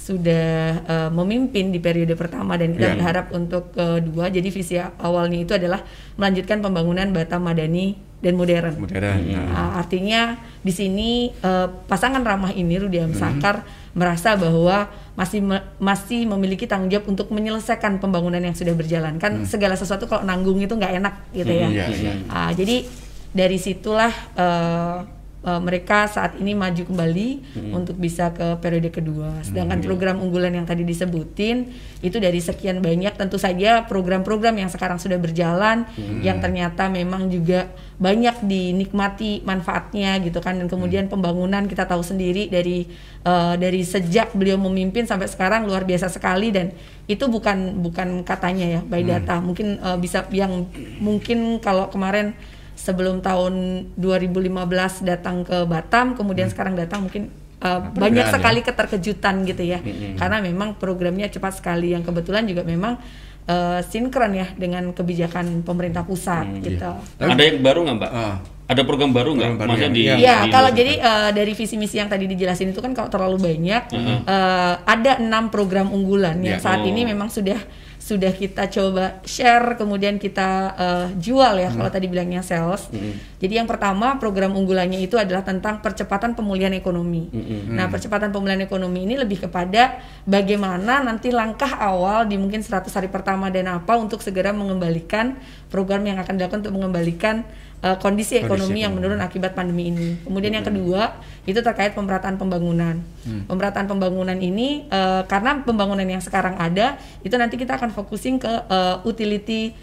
sudah 0.02 0.50
eh, 0.82 1.10
memimpin 1.10 1.70
di 1.70 1.78
periode 1.78 2.14
pertama 2.14 2.58
dan 2.58 2.74
kita 2.74 2.90
Iya. 2.90 2.94
berharap 2.96 3.26
untuk 3.30 3.70
kedua 3.70 4.26
jadi 4.28 4.48
visi 4.48 4.74
awalnya 4.98 5.38
itu 5.38 5.54
adalah 5.54 5.78
melanjutkan 6.14 6.58
pembangunan 6.58 7.06
Batam 7.08 7.42
Madani 7.42 7.94
dan 8.18 8.34
modern. 8.34 8.78
Modern. 8.78 9.18
Nah. 9.30 9.46
Nah, 9.46 9.70
artinya 9.78 10.34
di 10.58 10.70
sini 10.70 11.10
eh, 11.30 11.66
pasangan 11.86 12.18
ramah 12.20 12.50
ini 12.50 12.74
Rudiam 12.76 13.14
Sakar 13.14 13.62
merasa 13.92 14.34
bahwa 14.34 14.88
masih 15.12 15.38
me- 15.38 15.60
masih 15.76 16.24
memiliki 16.26 16.64
tanggung 16.64 16.88
jawab 16.88 17.06
untuk 17.06 17.28
menyelesaikan 17.28 17.98
pembangunan 17.98 18.40
yang 18.40 18.56
sudah 18.56 18.72
berjalan. 18.72 19.18
Kan 19.18 19.44
segala 19.44 19.76
sesuatu 19.76 20.06
kalau 20.06 20.24
nanggung 20.24 20.58
itu 20.58 20.72
nggak 20.72 20.98
enak 20.98 21.14
gitu 21.30 21.52
ya. 21.52 21.68
Iya, 21.68 21.84
iya. 21.92 22.12
Ah, 22.26 22.50
jadi 22.50 22.86
dari 23.30 23.54
situlah 23.56 24.10
eh, 24.34 24.96
uh, 25.42 25.60
mereka 25.62 26.06
saat 26.06 26.38
ini 26.38 26.54
maju 26.54 26.82
kembali 26.86 27.28
hmm. 27.54 27.72
untuk 27.74 27.96
bisa 27.98 28.30
ke 28.30 28.58
periode 28.62 28.90
kedua. 28.90 29.42
Sedangkan 29.42 29.82
hmm. 29.82 29.86
program 29.86 30.16
unggulan 30.22 30.54
yang 30.54 30.66
tadi 30.66 30.86
disebutin 30.86 31.70
itu 32.02 32.18
dari 32.18 32.42
sekian 32.42 32.82
banyak 32.82 33.14
tentu 33.14 33.38
saja 33.38 33.86
program-program 33.86 34.58
yang 34.58 34.70
sekarang 34.70 34.98
sudah 34.98 35.18
berjalan 35.18 35.86
hmm. 35.94 36.22
yang 36.22 36.42
ternyata 36.42 36.90
memang 36.90 37.30
juga 37.30 37.70
banyak 38.02 38.42
dinikmati 38.42 39.46
manfaatnya 39.46 40.18
gitu 40.26 40.42
kan 40.42 40.58
dan 40.58 40.66
kemudian 40.66 41.06
hmm. 41.06 41.12
pembangunan 41.14 41.62
kita 41.70 41.86
tahu 41.86 42.02
sendiri 42.02 42.50
dari 42.50 42.90
uh, 43.22 43.54
dari 43.54 43.86
sejak 43.86 44.34
beliau 44.34 44.58
memimpin 44.58 45.06
sampai 45.06 45.30
sekarang 45.30 45.62
luar 45.70 45.86
biasa 45.86 46.10
sekali 46.10 46.50
dan 46.50 46.74
itu 47.06 47.22
bukan 47.30 47.78
bukan 47.78 48.26
katanya 48.26 48.78
ya 48.78 48.80
by 48.82 49.06
data 49.06 49.38
hmm. 49.38 49.44
mungkin 49.46 49.66
uh, 49.78 49.98
bisa 49.98 50.26
yang 50.34 50.66
mungkin 50.98 51.62
kalau 51.62 51.86
kemarin 51.86 52.34
sebelum 52.76 53.22
tahun 53.22 53.86
2015 53.96 55.06
datang 55.06 55.46
ke 55.46 55.64
Batam, 55.68 56.18
kemudian 56.18 56.50
hmm. 56.50 56.54
sekarang 56.54 56.74
datang 56.74 57.06
mungkin 57.06 57.30
uh, 57.62 57.80
banyak 57.94 58.26
ya. 58.26 58.32
sekali 58.32 58.60
keterkejutan 58.64 59.46
gitu 59.46 59.62
ya, 59.62 59.78
hmm. 59.78 60.18
karena 60.18 60.42
memang 60.42 60.76
programnya 60.76 61.30
cepat 61.30 61.62
sekali 61.62 61.94
yang 61.94 62.02
kebetulan 62.02 62.48
juga 62.48 62.66
memang 62.66 62.98
uh, 63.46 63.80
sinkron 63.86 64.32
ya 64.34 64.46
dengan 64.54 64.90
kebijakan 64.94 65.62
pemerintah 65.66 66.06
pusat 66.06 66.46
hmm, 66.46 66.62
gitu. 66.62 66.92
Iya. 67.18 67.32
Ada 67.32 67.42
yang 67.42 67.58
baru 67.62 67.78
nggak 67.86 67.96
mbak? 67.98 68.12
Uh. 68.12 68.36
Ada 68.62 68.88
program 68.88 69.12
baru 69.12 69.36
nggak? 69.36 69.68
Maksudnya 69.68 69.92
di 69.92 70.02
Ya, 70.08 70.48
di 70.48 70.48
kalau 70.48 70.70
jadi 70.72 70.96
uh, 70.96 71.30
dari 71.34 71.52
visi 71.52 71.76
misi 71.76 72.00
yang 72.00 72.08
tadi 72.08 72.24
dijelasin 72.24 72.72
itu 72.72 72.80
kan 72.80 72.96
kalau 72.96 73.12
terlalu 73.12 73.52
banyak, 73.52 73.82
uh 73.92 73.98
-huh. 74.00 74.18
uh, 74.24 74.74
ada 74.88 75.20
enam 75.20 75.52
program 75.52 75.92
unggulan 75.92 76.40
yang 76.40 76.56
yeah. 76.56 76.62
saat 76.62 76.80
oh. 76.80 76.88
ini 76.88 77.04
memang 77.04 77.28
sudah 77.28 77.60
sudah 78.02 78.34
kita 78.34 78.66
coba 78.66 79.22
share 79.22 79.78
kemudian 79.78 80.18
kita 80.18 80.74
uh, 80.74 81.06
jual 81.14 81.54
ya 81.54 81.70
hmm. 81.70 81.78
kalau 81.78 81.90
tadi 81.94 82.10
bilangnya 82.10 82.42
sales. 82.42 82.90
Hmm. 82.90 83.14
Jadi 83.38 83.62
yang 83.62 83.70
pertama 83.70 84.18
program 84.18 84.58
unggulannya 84.58 84.98
itu 84.98 85.14
adalah 85.14 85.46
tentang 85.46 85.78
percepatan 85.78 86.34
pemulihan 86.34 86.74
ekonomi. 86.74 87.30
Hmm. 87.30 87.78
Nah, 87.78 87.86
percepatan 87.86 88.34
pemulihan 88.34 88.58
ekonomi 88.66 89.06
ini 89.06 89.14
lebih 89.14 89.46
kepada 89.46 90.02
bagaimana 90.26 90.98
nanti 90.98 91.30
langkah 91.30 91.78
awal 91.78 92.26
di 92.26 92.34
mungkin 92.34 92.66
100 92.66 92.90
hari 92.90 93.06
pertama 93.06 93.54
dan 93.54 93.70
apa 93.70 93.94
untuk 93.94 94.18
segera 94.18 94.50
mengembalikan 94.50 95.38
program 95.70 96.02
yang 96.02 96.18
akan 96.18 96.42
dilakukan 96.42 96.66
untuk 96.66 96.74
mengembalikan 96.74 97.46
uh, 97.82 97.98
kondisi 97.98 98.38
ekonomi 98.38 98.78
kondisi 98.78 98.84
yang 98.86 98.94
menurun 98.94 99.20
akibat 99.20 99.52
pandemi 99.52 99.90
ini. 99.90 100.22
Kemudian 100.22 100.54
yang 100.54 100.66
kedua 100.66 101.18
itu 101.44 101.58
terkait 101.58 101.92
pemerataan 101.92 102.38
pembangunan. 102.38 103.02
Hmm. 103.26 103.44
Pemerataan 103.50 103.90
pembangunan 103.90 104.38
ini 104.38 104.86
uh, 104.88 105.26
karena 105.26 105.60
pembangunan 105.60 106.06
yang 106.06 106.22
sekarang 106.22 106.56
ada 106.56 106.96
itu 107.26 107.34
nanti 107.34 107.58
kita 107.58 107.76
akan 107.76 107.90
fokusin 107.90 108.38
ke 108.38 108.48
uh, 108.48 109.02
utility 109.02 109.74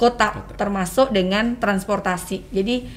kota, 0.00 0.32
kota 0.32 0.52
termasuk 0.56 1.12
dengan 1.12 1.60
transportasi. 1.60 2.48
Jadi 2.50 2.88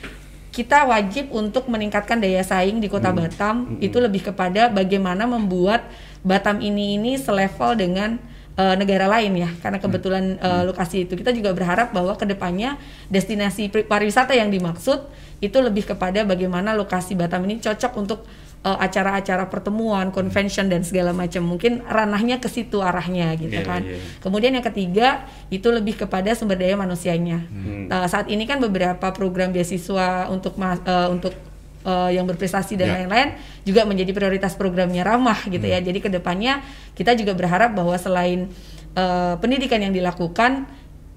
kita 0.50 0.90
wajib 0.90 1.30
untuk 1.30 1.70
meningkatkan 1.70 2.18
daya 2.18 2.42
saing 2.42 2.82
di 2.82 2.90
kota 2.90 3.14
hmm. 3.14 3.20
Batam 3.20 3.56
hmm. 3.76 3.86
itu 3.86 3.98
lebih 4.02 4.32
kepada 4.32 4.72
bagaimana 4.72 5.30
membuat 5.30 5.86
Batam 6.20 6.60
ini 6.60 7.00
ini 7.00 7.16
selevel 7.16 7.80
dengan 7.80 8.20
uh, 8.60 8.76
negara 8.76 9.08
lain 9.08 9.32
ya 9.40 9.50
karena 9.64 9.80
hmm. 9.80 9.86
kebetulan 9.88 10.24
uh, 10.44 10.64
lokasi 10.68 11.08
itu 11.08 11.16
kita 11.16 11.32
juga 11.32 11.56
berharap 11.56 11.96
bahwa 11.96 12.20
ke 12.20 12.28
depannya 12.28 12.76
destinasi 13.08 13.72
pariwisata 13.72 14.36
yang 14.36 14.52
dimaksud 14.52 15.08
itu 15.40 15.56
lebih 15.64 15.88
kepada 15.88 16.28
bagaimana 16.28 16.76
lokasi 16.76 17.16
Batam 17.16 17.48
ini 17.48 17.64
cocok 17.64 17.96
untuk 17.96 18.28
acara 18.60 18.76
eh, 18.76 18.80
acara-acara 18.92 19.48
pertemuan, 19.48 20.12
convention 20.12 20.68
dan 20.68 20.84
segala 20.84 21.16
macam. 21.16 21.48
Mungkin 21.48 21.80
ranahnya 21.88 22.44
ke 22.44 22.52
situ 22.52 22.84
arahnya 22.84 23.32
gitu 23.40 23.56
yeah, 23.56 23.64
kan. 23.64 23.82
Yeah. 23.88 24.04
Kemudian 24.20 24.52
yang 24.52 24.66
ketiga 24.68 25.32
itu 25.48 25.72
lebih 25.72 25.96
kepada 25.96 26.36
sumber 26.36 26.60
daya 26.60 26.76
manusianya. 26.76 27.48
Hmm. 27.48 27.88
Uh, 27.88 28.08
saat 28.12 28.28
ini 28.28 28.44
kan 28.44 28.60
beberapa 28.60 29.16
program 29.16 29.56
beasiswa 29.56 30.28
untuk 30.28 30.60
uh, 30.60 31.08
untuk 31.08 31.32
uh, 31.86 32.10
yang 32.12 32.26
berprestasi 32.26 32.76
dan 32.80 32.92
ya. 32.92 32.94
lain-lain 33.02 33.36
yeah. 33.36 33.64
juga 33.68 33.86
menjadi 33.86 34.12
prioritas 34.16 34.56
programnya 34.56 35.06
ramah 35.06 35.40
gitu 35.48 35.64
ya. 35.64 35.80
hmm. 35.80 35.86
ya. 35.86 35.88
Jadi 35.94 36.00
ke 36.02 36.10
depannya 36.10 36.64
kita 36.96 37.16
juga 37.16 37.36
berharap 37.36 37.76
bahwa 37.76 37.96
selain 37.96 38.50
uh, 38.98 39.36
pendidikan 39.40 39.80
yang 39.80 39.94
dilakukan 39.94 40.68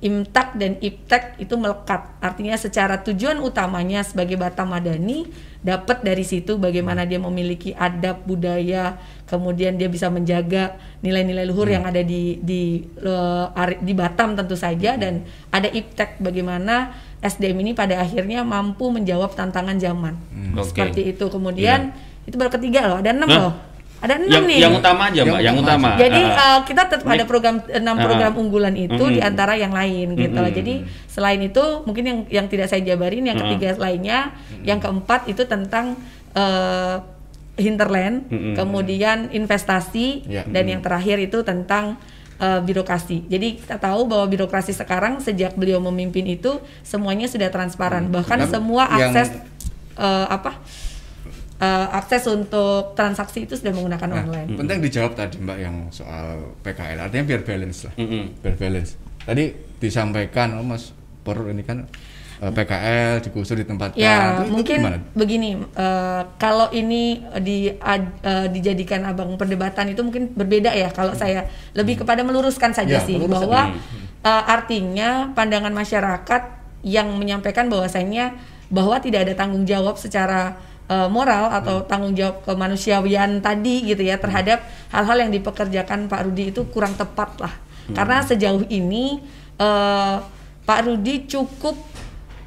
Imtak 0.03 0.59
dan 0.59 0.83
Iptek 0.83 1.39
itu 1.39 1.55
melekat. 1.55 2.19
Artinya 2.19 2.59
secara 2.59 2.99
tujuan 3.07 3.39
utamanya 3.39 4.03
sebagai 4.03 4.35
Batam 4.35 4.75
Madani 4.75 5.31
dapat 5.63 6.03
dari 6.03 6.27
situ 6.27 6.59
bagaimana 6.59 7.07
dia 7.07 7.23
memiliki 7.23 7.71
adab 7.71 8.27
budaya, 8.27 8.99
kemudian 9.31 9.79
dia 9.79 9.87
bisa 9.87 10.11
menjaga 10.11 10.75
nilai-nilai 11.07 11.47
luhur 11.47 11.71
hmm. 11.71 11.75
yang 11.79 11.85
ada 11.87 12.03
di 12.03 12.35
di 12.43 12.83
uh, 13.07 13.55
di 13.79 13.95
Batam 13.95 14.35
tentu 14.35 14.59
saja 14.59 14.99
dan 14.99 15.23
ada 15.55 15.71
Iptek 15.71 16.19
bagaimana 16.19 16.91
SDM 17.23 17.63
ini 17.63 17.71
pada 17.71 18.03
akhirnya 18.03 18.43
mampu 18.43 18.91
menjawab 18.91 19.39
tantangan 19.39 19.79
zaman. 19.79 20.19
Hmm. 20.35 20.59
Seperti 20.67 21.15
itu. 21.15 21.31
Kemudian 21.31 21.95
yeah. 21.95 22.27
itu 22.27 22.35
baru 22.35 22.51
ketiga 22.51 22.91
loh, 22.91 22.99
ada 22.99 23.15
enam 23.15 23.31
nah. 23.31 23.39
loh. 23.39 23.55
Ada 24.03 24.19
enam 24.19 24.35
yang, 24.35 24.45
nih. 24.51 24.59
Yang 24.67 24.75
utama 24.83 25.03
aja, 25.07 25.21
Mbak. 25.23 25.41
Yang, 25.47 25.57
utama. 25.63 25.89
Jadi 25.95 26.23
uh, 26.27 26.61
kita 26.67 26.83
tetap 26.91 27.07
ada 27.07 27.25
program 27.25 27.57
enam 27.71 27.97
uh, 27.97 28.03
program 28.03 28.33
unggulan 28.35 28.75
itu 28.75 28.99
uh, 28.99 29.15
di 29.15 29.21
antara 29.23 29.55
yang 29.55 29.71
lain 29.71 30.19
gitu. 30.19 30.43
Uh, 30.43 30.51
Jadi 30.51 30.75
selain 31.07 31.39
itu 31.39 31.65
mungkin 31.87 32.05
yang 32.05 32.19
yang 32.27 32.47
tidak 32.51 32.67
saya 32.67 32.83
jabarin 32.83 33.31
yang 33.31 33.39
ketiga 33.39 33.79
lainnya, 33.79 34.35
yang 34.67 34.83
keempat 34.83 35.31
itu 35.31 35.47
tentang 35.47 35.95
uh, 36.35 36.99
hinterland, 37.55 38.27
kemudian 38.59 39.31
investasi 39.31 40.27
yeah. 40.27 40.49
dan 40.51 40.67
yang 40.67 40.81
terakhir 40.83 41.21
itu 41.23 41.45
tentang 41.47 42.01
uh, 42.43 42.59
birokrasi. 42.65 43.29
Jadi 43.31 43.63
kita 43.63 43.79
tahu 43.79 44.09
bahwa 44.11 44.27
birokrasi 44.27 44.75
sekarang 44.75 45.23
sejak 45.23 45.55
beliau 45.55 45.79
memimpin 45.79 46.27
itu 46.27 46.59
semuanya 46.83 47.31
sudah 47.31 47.53
transparan, 47.53 48.11
bahkan 48.11 48.43
semua 48.51 48.89
akses 48.89 49.31
uh, 49.95 50.27
apa 50.33 50.59
uh, 51.63 51.87
akses 51.95 52.27
untuk 52.27 52.99
transaksi 52.99 53.47
itu 53.47 53.55
sudah 53.55 53.71
menggunakan 53.71 54.09
nah, 54.11 54.19
online. 54.27 54.49
Penting 54.59 54.79
dijawab 54.83 55.15
tadi 55.15 55.39
Mbak 55.39 55.59
yang 55.63 55.77
soal 55.95 56.59
PKL, 56.67 56.99
artinya 57.07 57.25
biar 57.31 57.43
balance 57.47 57.79
lah, 57.87 57.95
mm 57.95 58.07
-hmm. 58.11 58.23
biar 58.43 58.55
balance. 58.59 58.91
Tadi 59.23 59.45
disampaikan, 59.79 60.59
oh 60.59 60.67
Mas 60.67 60.91
Pur 61.23 61.39
ini 61.47 61.63
kan 61.63 61.87
uh, 62.43 62.51
eh, 62.51 62.51
PKL 62.51 63.23
digusur 63.23 63.55
di 63.55 63.63
tempat 63.63 63.95
ya 63.95 64.43
itu, 64.43 64.51
mungkin 64.51 64.79
itu 64.83 64.99
begini 65.15 65.51
uh, 65.79 66.27
kalau 66.35 66.67
ini 66.75 67.23
di 67.39 67.71
uh, 67.71 68.47
dijadikan 68.51 69.07
abang 69.07 69.39
perdebatan 69.39 69.95
itu 69.95 70.03
mungkin 70.03 70.35
berbeda 70.35 70.75
ya 70.75 70.91
kalau 70.91 71.15
hmm. 71.15 71.23
saya 71.23 71.47
lebih 71.79 71.95
hmm. 71.95 72.03
kepada 72.03 72.27
meluruskan 72.27 72.75
saja 72.75 72.99
ya, 72.99 73.07
sih 73.07 73.23
meluruskan. 73.23 73.47
bahwa 73.47 73.61
uh, 74.27 74.45
artinya 74.51 75.31
pandangan 75.39 75.71
masyarakat 75.71 76.43
yang 76.83 77.15
menyampaikan 77.15 77.71
bahwasanya 77.71 78.35
bahwa 78.67 78.99
tidak 78.99 79.31
ada 79.31 79.35
tanggung 79.39 79.63
jawab 79.63 79.95
secara 79.95 80.59
uh, 80.93 81.09
moral 81.09 81.49
atau 81.49 81.81
hmm. 81.81 81.89
tanggung 81.89 82.13
jawab 82.13 82.45
kemanusiaan 82.45 83.41
tadi 83.41 83.89
gitu 83.89 84.05
ya 84.05 84.21
terhadap 84.21 84.61
hal-hal 84.93 85.25
yang 85.25 85.33
dipekerjakan 85.33 86.13
Pak 86.13 86.29
Rudi 86.29 86.53
itu 86.53 86.69
kurang 86.69 86.93
tepat 86.93 87.41
lah 87.41 87.55
hmm. 87.89 87.97
karena 87.97 88.17
sejauh 88.21 88.69
ini 88.69 89.25
uh, 89.57 90.21
Pak 90.69 90.81
Rudi 90.85 91.25
cukup 91.25 91.75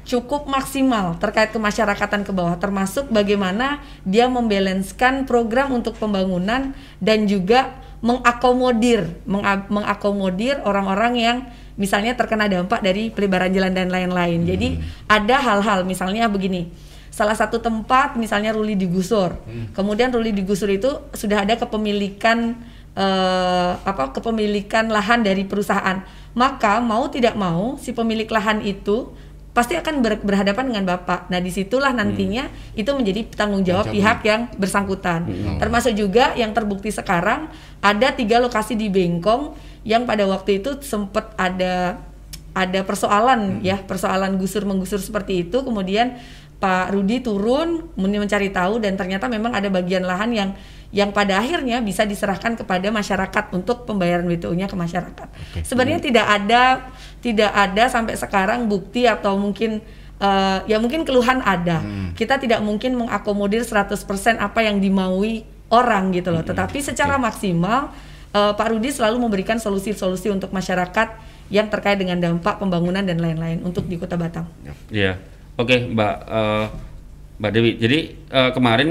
cukup 0.06 0.46
maksimal 0.46 1.18
terkait 1.18 1.50
kemasyarakatan 1.50 2.22
ke 2.22 2.30
bawah 2.30 2.54
termasuk 2.62 3.10
bagaimana 3.10 3.82
dia 4.06 4.30
membalanskan 4.30 5.26
program 5.26 5.74
untuk 5.74 5.98
pembangunan 5.98 6.78
dan 7.02 7.26
juga 7.26 7.74
mengakomodir 7.98 9.18
mengakomodir 9.66 10.62
orang-orang 10.62 11.12
yang 11.18 11.36
misalnya 11.74 12.16
terkena 12.16 12.46
dampak 12.48 12.80
dari 12.80 13.12
pelebaran 13.12 13.52
jalan 13.52 13.72
dan 13.72 13.88
lain-lain. 13.92 14.42
Hmm. 14.42 14.48
Jadi 14.48 14.68
ada 15.06 15.36
hal-hal 15.42 15.84
misalnya 15.84 16.26
begini. 16.26 16.72
Salah 17.16 17.32
satu 17.32 17.64
tempat 17.64 18.20
misalnya 18.20 18.52
Ruli 18.52 18.76
digusur. 18.76 19.40
Hmm. 19.48 19.72
Kemudian 19.72 20.12
Ruli 20.12 20.36
digusur 20.36 20.68
itu 20.68 21.00
sudah 21.16 21.48
ada 21.48 21.56
kepemilikan 21.56 22.60
uh, 22.92 23.80
apa 23.80 24.12
kepemilikan 24.12 24.92
lahan 24.92 25.24
dari 25.24 25.48
perusahaan. 25.48 26.04
Maka 26.36 26.84
mau 26.84 27.08
tidak 27.08 27.32
mau 27.32 27.80
si 27.80 27.96
pemilik 27.96 28.28
lahan 28.28 28.60
itu 28.60 29.16
pasti 29.56 29.72
akan 29.72 30.04
ber, 30.04 30.20
berhadapan 30.20 30.68
dengan 30.68 30.84
bapak. 30.84 31.32
Nah 31.32 31.40
di 31.40 31.48
situlah 31.48 31.96
nantinya 31.96 32.52
hmm. 32.52 32.76
itu 32.76 32.90
menjadi 32.92 33.20
tanggung 33.32 33.64
jawab 33.64 33.88
pihak 33.88 34.20
yang 34.28 34.52
bersangkutan. 34.60 35.24
Hmm. 35.24 35.56
Termasuk 35.56 35.96
juga 35.96 36.36
yang 36.36 36.52
terbukti 36.52 36.92
sekarang 36.92 37.48
ada 37.80 38.12
tiga 38.12 38.36
lokasi 38.44 38.76
di 38.76 38.92
Bengkong 38.92 39.56
yang 39.88 40.04
pada 40.04 40.28
waktu 40.28 40.60
itu 40.60 40.76
sempat 40.84 41.32
ada 41.40 41.96
ada 42.52 42.80
persoalan 42.84 43.60
hmm. 43.60 43.64
ya 43.64 43.80
persoalan 43.80 44.36
gusur 44.36 44.68
menggusur 44.68 45.00
seperti 45.00 45.48
itu. 45.48 45.64
Kemudian 45.64 46.20
Pak 46.56 46.96
Rudi 46.96 47.20
turun 47.20 47.92
mencari 48.00 48.48
tahu 48.48 48.80
dan 48.80 48.96
ternyata 48.96 49.28
memang 49.28 49.52
ada 49.52 49.68
bagian 49.68 50.08
lahan 50.08 50.32
yang 50.32 50.50
yang 50.94 51.12
pada 51.12 51.42
akhirnya 51.42 51.82
bisa 51.84 52.08
diserahkan 52.08 52.56
kepada 52.56 52.88
masyarakat 52.88 53.44
untuk 53.52 53.84
pembayaran 53.84 54.24
WTO-nya 54.24 54.70
ke 54.70 54.76
masyarakat. 54.78 55.28
Okay. 55.28 55.62
Sebenarnya 55.66 55.98
hmm. 56.00 56.06
tidak 56.08 56.26
ada 56.26 56.62
tidak 57.20 57.52
ada 57.52 57.84
sampai 57.92 58.14
sekarang 58.16 58.70
bukti 58.70 59.04
atau 59.04 59.36
mungkin 59.36 59.84
uh, 60.22 60.64
ya 60.64 60.80
mungkin 60.80 61.04
keluhan 61.04 61.44
ada. 61.44 61.84
Hmm. 61.84 62.16
Kita 62.16 62.40
tidak 62.40 62.64
mungkin 62.64 62.96
mengakomodir 62.96 63.60
100% 63.66 63.92
apa 64.40 64.60
yang 64.64 64.80
dimaui 64.80 65.44
orang 65.68 66.14
gitu 66.16 66.32
loh. 66.32 66.40
Hmm. 66.40 66.50
Tetapi 66.54 66.78
secara 66.80 67.20
maksimal 67.20 67.92
uh, 68.32 68.56
Pak 68.56 68.68
Rudi 68.72 68.88
selalu 68.94 69.20
memberikan 69.20 69.60
solusi-solusi 69.60 70.32
untuk 70.32 70.54
masyarakat 70.54 71.36
yang 71.52 71.68
terkait 71.68 72.00
dengan 72.00 72.18
dampak 72.18 72.58
pembangunan 72.58 73.04
dan 73.04 73.20
lain-lain 73.20 73.62
untuk 73.62 73.84
di 73.84 74.00
Kota 74.00 74.16
Batam. 74.16 74.48
Iya. 74.64 74.74
Yeah. 74.90 75.35
Oke, 75.56 75.72
okay, 75.72 75.80
Mbak 75.88 76.16
uh, 76.28 76.66
Mbak 77.40 77.50
Dewi. 77.52 77.72
Jadi 77.80 77.98
eh, 78.32 78.50
kemarin 78.52 78.88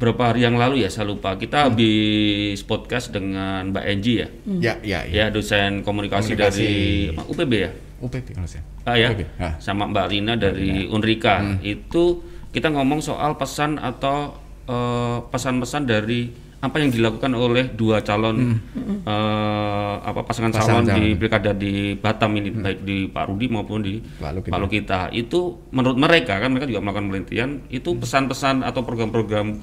beberapa 0.00 0.32
hari 0.32 0.42
yang 0.42 0.58
lalu 0.58 0.82
ya 0.82 0.90
saya 0.90 1.06
lupa 1.06 1.38
kita 1.38 1.68
habis 1.68 2.64
podcast 2.64 3.12
dengan 3.12 3.68
Mbak 3.70 3.84
Enji 3.86 4.24
ya. 4.24 4.28
Ya, 4.48 4.74
ya, 4.80 5.00
ya. 5.04 5.28
Ya 5.28 5.32
dosen 5.32 5.84
komunikasi, 5.84 6.32
Komunikasi. 6.32 6.64
dari 6.64 6.76
UPB 7.12 7.52
ya. 7.54 7.70
UPP 8.02 8.26
kalau 8.34 8.48
saya. 8.48 8.64
Ah 8.82 8.96
ya, 8.96 9.12
UPP. 9.12 9.30
Ah. 9.36 9.54
sama 9.60 9.84
Mbak 9.88 10.06
Rina 10.10 10.34
dari 10.40 10.88
Unrika. 10.88 11.60
Itu 11.60 12.24
kita 12.56 12.72
ngomong 12.72 13.04
soal 13.04 13.36
pesan 13.36 13.76
atau 13.76 14.36
eh, 14.64 15.18
pesan-pesan 15.28 15.84
dari 15.84 16.32
apa 16.62 16.78
yang 16.78 16.88
dilakukan 16.88 17.34
oleh 17.34 17.66
dua 17.68 18.00
calon 18.00 18.54
eh, 19.02 19.94
apa 20.00 20.22
pasangan, 20.22 20.54
Pasangan 20.54 20.86
calon 20.86 20.94
di 20.94 21.04
calon. 21.10 21.18
pilkada 21.18 21.50
di 21.52 21.72
Batam 21.94 22.30
ini 22.32 22.48
baik 22.50 22.78
di 22.80 22.96
Pak 23.06 23.24
Rudi 23.26 23.46
maupun 23.46 23.82
di 23.82 23.98
Pak 23.98 24.30
Lukita. 24.32 24.52
Pak 24.52 24.60
Lukita. 24.60 25.00
Itu 25.10 25.40
menurut 25.68 25.98
mereka 25.98 26.38
kan 26.38 26.48
mereka 26.48 26.66
juga 26.66 26.80
melakukan 26.80 27.06
penelitian 27.08 27.50
itu 27.68 27.90
pesan-pesan 27.92 28.62
atau 28.62 28.80
program-program 28.80 29.58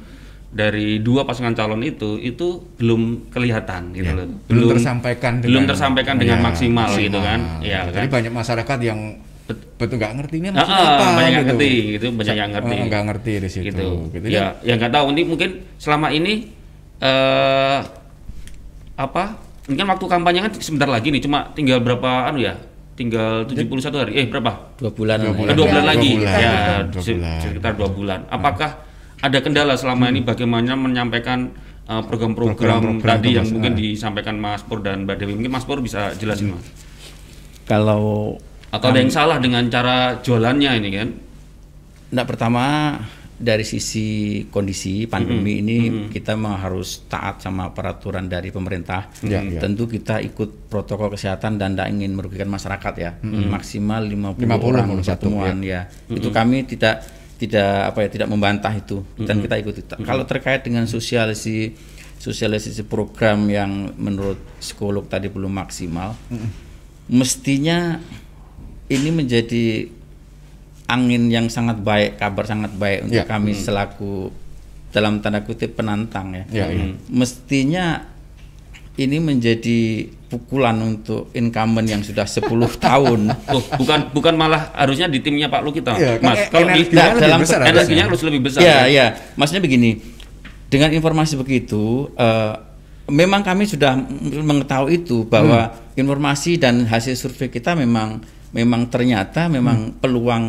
dari 0.49 0.99
dua 0.99 1.23
pasangan 1.23 1.53
calon 1.53 1.79
itu 1.81 2.17
itu 2.17 2.47
belum 2.75 3.29
kelihatan 3.29 3.93
gitu 3.93 4.03
Ya, 4.03 4.17
loh. 4.17 4.27
belum 4.43 4.67
tersampaikan 4.73 5.33
belum 5.39 5.45
dengan- 5.55 5.69
tersampaikan 5.69 6.15
dengan 6.17 6.37
Ya, 6.37 6.43
maksimal, 6.43 6.89
gitu 6.91 7.19
kan. 7.19 7.39
maksimal. 7.39 7.63
Ya, 7.63 7.79
Jadi 7.87 7.95
kan? 8.01 8.11
banyak 8.11 8.33
masyarakat 8.33 8.77
yang 8.81 8.99
betul 9.79 9.95
nggak 9.95 10.13
ngerti 10.15 10.35
ini 10.35 10.47
Ah, 10.47 10.53
maksudnya 10.53 10.75
ah, 10.75 10.89
apa 10.91 11.05
banyak 11.07 11.15
yang 11.15 11.31
gitu. 11.39 11.49
ngerti 11.49 11.71
gitu, 11.89 12.07
banyak 12.11 12.35
yang 12.35 12.49
ngerti. 12.51 12.75
Oh, 12.75 12.85
nggak 12.85 13.03
ngerti 13.03 13.31
di 13.31 13.49
situ. 13.49 13.65
gitu. 13.65 13.87
Gitu. 14.11 14.25
Ya, 14.27 14.45
ya 14.59 14.73
nggak 14.75 14.91
tahu 14.91 15.05
ini 15.09 15.21
mungkin 15.23 15.49
selama 15.77 16.07
ini 16.09 16.33
eh 16.99 17.79
apa? 18.95 19.23
Mungkin 19.65 19.85
waktu 19.85 20.05
kampanye 20.05 20.39
kan 20.41 20.51
sebentar 20.57 20.89
lagi 20.89 21.09
nih, 21.09 21.21
cuma 21.21 21.53
tinggal 21.53 21.79
berapa 21.79 22.27
anu 22.27 22.41
ya? 22.41 22.57
Tinggal 22.97 23.47
71 23.47 23.95
hari. 23.95 24.11
Eh, 24.13 24.25
berapa? 24.27 24.75
dua 24.75 24.91
bulan, 24.91 25.17
Dua 25.17 25.31
lah 25.31 25.39
ya. 25.39 25.47
Eh, 25.47 25.55
dua 25.55 25.65
bulan 25.65 25.83
Dua 25.83 25.91
lagi. 25.95 26.11
bulan. 26.13 26.35
Ya, 26.35 26.53
Dua 26.83 27.01
bulan. 27.01 27.39
sekitar 27.39 27.71
dua 27.73 27.89
bulan. 27.89 28.19
Apakah 28.27 28.69
ada 29.19 29.37
kendala 29.39 29.73
selama 29.75 30.11
ini 30.11 30.19
bagaimana 30.19 30.75
menyampaikan 30.75 31.47
eh, 31.85 32.01
program-program 32.03 32.57
Program-program 32.59 32.99
tadi 32.99 33.29
yang 33.33 33.47
mungkin 33.47 33.73
disampaikan 33.73 34.35
Mas 34.35 34.61
Pur 34.61 34.83
dan 34.83 35.07
Mbak 35.07 35.15
Dewi? 35.17 35.33
Mungkin 35.33 35.47
Mas 35.49 35.63
Pur 35.63 35.79
bisa 35.79 36.11
jelasin, 36.13 36.51
Mas. 36.51 36.65
kalau 37.63 38.35
Atau 38.69 38.91
ada 38.91 38.99
yang 38.99 39.09
salah 39.09 39.37
dengan 39.37 39.65
cara 39.65 40.19
jualannya 40.19 40.71
ini 40.77 40.89
kan? 40.91 41.09
Nah, 42.09 42.25
pertama 42.25 42.63
dari 43.39 43.63
sisi 43.63 44.43
kondisi 44.51 45.07
pandemi 45.07 45.63
ini 45.63 46.11
kita 46.11 46.35
memang 46.35 46.59
harus 46.59 47.07
taat 47.07 47.39
sama 47.39 47.71
peraturan 47.71 48.27
dari 48.27 48.51
pemerintah. 48.51 49.07
Ya, 49.23 49.39
ya. 49.39 49.63
Tentu 49.63 49.87
kita 49.87 50.19
ikut 50.19 50.67
protokol 50.67 51.15
kesehatan 51.15 51.55
dan 51.55 51.79
tidak 51.79 51.87
ingin 51.87 52.19
merugikan 52.19 52.51
masyarakat 52.51 52.93
ya. 52.99 53.15
Maksimal 53.23 54.03
50, 54.03 54.43
50 54.43 54.69
orang 54.75 54.87
pertemuan 54.99 55.57
ya. 55.63 55.87
Itu 56.11 56.35
kami 56.35 56.67
tidak 56.67 57.07
tidak 57.39 57.95
apa 57.95 57.99
ya 58.03 58.09
tidak 58.11 58.27
membantah 58.27 58.75
itu 58.75 58.99
dan 59.15 59.39
kita 59.39 59.55
ikuti. 59.55 59.87
Kalau 60.03 60.27
terkait 60.27 60.59
dengan 60.67 60.83
sosialisasi 60.83 61.71
sosialisasi 62.19 62.83
program 62.83 63.47
yang 63.47 63.95
menurut 63.95 64.35
psikolog 64.59 65.07
tadi 65.07 65.31
belum 65.31 65.55
maksimal, 65.55 66.19
mestinya 67.07 67.95
ini 68.91 69.09
menjadi 69.15 69.87
angin 70.89 71.29
yang 71.29 71.45
sangat 71.47 71.77
baik, 71.79 72.17
kabar 72.17 72.43
sangat 72.43 72.73
baik 72.73 73.05
untuk 73.05 73.15
Ya. 73.15 73.25
kami 73.25 73.53
selaku 73.53 74.33
dalam 74.89 75.21
tanda 75.21 75.39
kutip 75.39 75.77
penantang 75.77 76.33
ya. 76.33 76.43
Ya, 76.49 76.65
ya. 76.67 76.85
Mestinya 77.07 78.09
ini 78.95 79.15
menjadi 79.15 79.79
pukulan 80.27 80.75
untuk 80.77 81.29
incumbent 81.31 81.87
yang 81.87 82.01
sudah 82.01 82.25
10 82.25 82.43
tahun. 82.81 83.29
Oh, 83.47 83.61
bukan 83.77 84.09
bukan 84.11 84.33
malah 84.33 84.73
harusnya 84.73 85.05
di 85.05 85.21
timnya 85.21 85.47
Pak 85.47 85.61
Lu 85.61 85.71
kita, 85.71 85.93
Iya, 85.93 86.17
kan 86.17 86.25
Mas. 86.27 86.39
Kalau 86.49 86.67
di 86.67 86.83
energinya 86.83 86.97
Nah, 86.99 87.07
lebih 87.07 87.23
dalam 87.23 87.39
besar 87.39 87.59
energinya 87.61 87.71
harusnya. 87.71 88.03
harus 88.03 88.21
lebih 88.23 88.41
besar. 88.41 88.59
Iya, 88.59 88.77
iya. 88.87 89.05
Maksudnya 89.35 89.61
begini. 89.61 89.91
Dengan 90.67 90.89
informasi 90.91 91.33
begitu, 91.35 91.83
eh, 92.13 92.53
memang 93.09 93.41
kami 93.41 93.65
sudah 93.65 93.97
mengetahui 94.21 95.01
itu 95.01 95.23
bahwa 95.23 95.65
Hmm. 95.65 95.97
informasi 95.97 96.57
dan 96.57 96.83
hasil 96.83 97.13
survei 97.15 97.47
kita 97.47 97.73
memang 97.73 98.21
memang 98.49 98.85
ternyata 98.85 99.45
memang 99.45 99.77
Hmm. 99.87 99.95
peluang 99.97 100.45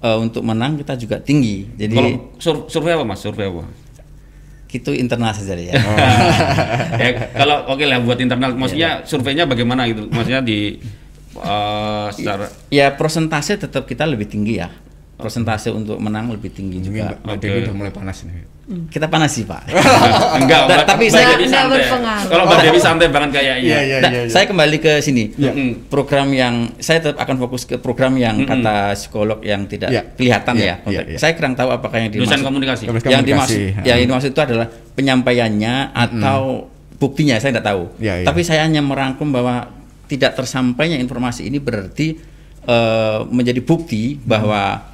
eh, 0.00 0.18
untuk 0.18 0.42
menang 0.42 0.76
kita 0.80 0.94
juga 0.96 1.16
tinggi. 1.20 1.68
Jadi 1.76 1.94
Kalau 1.94 2.10
sur- 2.36 2.66
survei 2.68 2.92
apa 2.96 3.04
Mas? 3.04 3.20
Survei 3.20 3.48
apa? 3.48 3.64
itu 4.76 4.92
internal 4.92 5.32
saja 5.32 5.56
ya. 5.56 5.72
ya, 7.00 7.32
kalau 7.32 7.64
oke 7.64 7.80
lah 7.88 7.96
buat 8.04 8.20
internal, 8.20 8.52
Iya, 8.52 8.60
maksudnya 8.60 8.90
surveinya 9.08 9.48
bagaimana 9.48 9.88
gitu? 9.88 10.04
Maksudnya 10.12 10.44
di 10.44 10.76
eh, 11.32 12.06
secara 12.12 12.44
ya 12.68 12.92
persentase 12.92 13.56
tetap 13.56 13.88
kita 13.88 14.04
lebih 14.04 14.28
tinggi 14.28 14.60
ya. 14.60 14.68
Persentase 15.16 15.68
untuk 15.70 15.96
menang 15.96 16.28
lebih 16.28 16.50
tinggi 16.50 16.78
juga. 16.78 17.16
Mbak 17.18 17.36
Dewi 17.36 17.58
udah 17.62 17.74
mulai 17.74 17.88
panas 17.88 18.20
nih. 18.22 18.44
Kita 18.66 19.06
panas 19.06 19.30
sih, 19.30 19.46
Pak. 19.46 19.70
enggak, 20.42 20.60
Nah, 20.60 20.76
Mbak- 20.76 20.86
tapi 20.86 21.06
Mbak 21.06 21.14
saya- 21.14 21.28
Dewi 21.32 21.46
Nggak 21.46 21.54
santai. 21.56 21.78
berpengaruh. 21.80 22.28
Kalau 22.28 22.44
Mbak 22.44 22.58
Dewi 22.60 22.78
santai 22.78 23.08
banget 23.08 23.30
kayaknya. 23.32 23.76
Nah, 23.96 24.10
saya 24.26 24.44
kembali 24.44 24.76
ke 24.76 24.92
sini. 24.98 25.24
Mm. 25.32 25.70
Program 25.86 26.28
yang 26.28 26.54
saya 26.76 26.98
tetap 27.00 27.16
akan 27.16 27.36
fokus 27.38 27.62
ke 27.62 27.76
program 27.76 28.12
yang 28.14 28.42
kata 28.42 28.76
psikolog 28.92 29.38
yang 29.40 29.64
tidak 29.64 29.88
Ya. 29.88 30.02
kelihatan 30.04 30.52
Ya, 30.54 30.82
ya. 30.82 30.92
ya, 30.92 31.00
ya. 31.06 31.16
Saya 31.16 31.32
kurang 31.32 31.54
tahu 31.54 31.70
apakah 31.70 31.96
yang 31.96 32.10
dimaksud. 32.10 32.42
komunikasi. 32.42 32.84
Komunikasi. 32.84 33.08
Yang 33.08 33.22
dimaksud, 33.24 33.56
Komunikasi, 33.56 33.86
yang 33.86 33.98
dimaksud 34.02 34.30
itu 34.30 34.42
adalah 34.42 34.66
penyampaiannya 34.92 35.74
atau 35.92 36.66
buktinya 36.96 37.38
saya 37.38 37.54
tidak 37.54 37.66
tahu. 37.66 37.82
Ya, 37.98 38.20
ya. 38.20 38.26
Tapi 38.26 38.40
saya 38.42 38.64
hanya 38.64 38.80
merangkum 38.80 39.30
bahwa 39.30 39.70
tidak 40.06 40.34
tersampainya 40.34 40.98
informasi 40.98 41.46
ini 41.46 41.56
berarti 41.56 42.18
eh, 42.62 43.20
menjadi 43.30 43.62
bukti 43.62 44.18
bahwa 44.18 44.92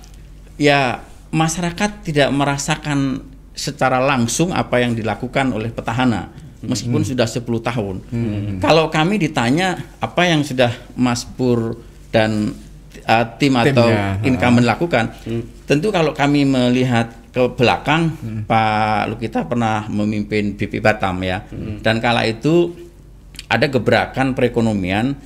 ya 0.61 1.01
masyarakat 1.33 2.05
tidak 2.05 2.29
merasakan 2.33 3.25
secara 3.53 4.01
langsung 4.01 4.53
apa 4.53 4.81
yang 4.81 4.97
dilakukan 4.97 5.53
oleh 5.53 5.69
petahana 5.69 6.33
meskipun 6.63 7.03
sudah 7.03 7.27
10 7.27 7.43
tahun. 7.43 7.97
Kalau 8.63 8.87
kami 8.89 9.19
ditanya 9.19 9.77
apa 9.99 10.31
yang 10.31 10.47
sudah 10.47 10.71
Mas 10.95 11.27
Pur 11.27 11.77
dan 12.15 12.55
uh, 13.05 13.25
tim 13.37 13.55
atau 13.59 13.91
Timnya, 13.91 14.23
incumbent 14.23 14.67
lakukan, 14.67 15.05
tentu 15.67 15.91
kalau 15.91 16.15
kami 16.15 16.47
melihat 16.47 17.11
ke 17.33 17.49
belakang 17.57 18.13
Pak 18.45 19.09
Lukita 19.09 19.49
pernah 19.49 19.89
memimpin 19.89 20.55
BP 20.55 20.79
Batam 20.85 21.19
ya. 21.25 21.43
Dan 21.83 21.99
kala 21.99 22.29
itu 22.29 22.77
ada 23.49 23.67
gebrakan 23.69 24.33
perekonomian 24.33 25.17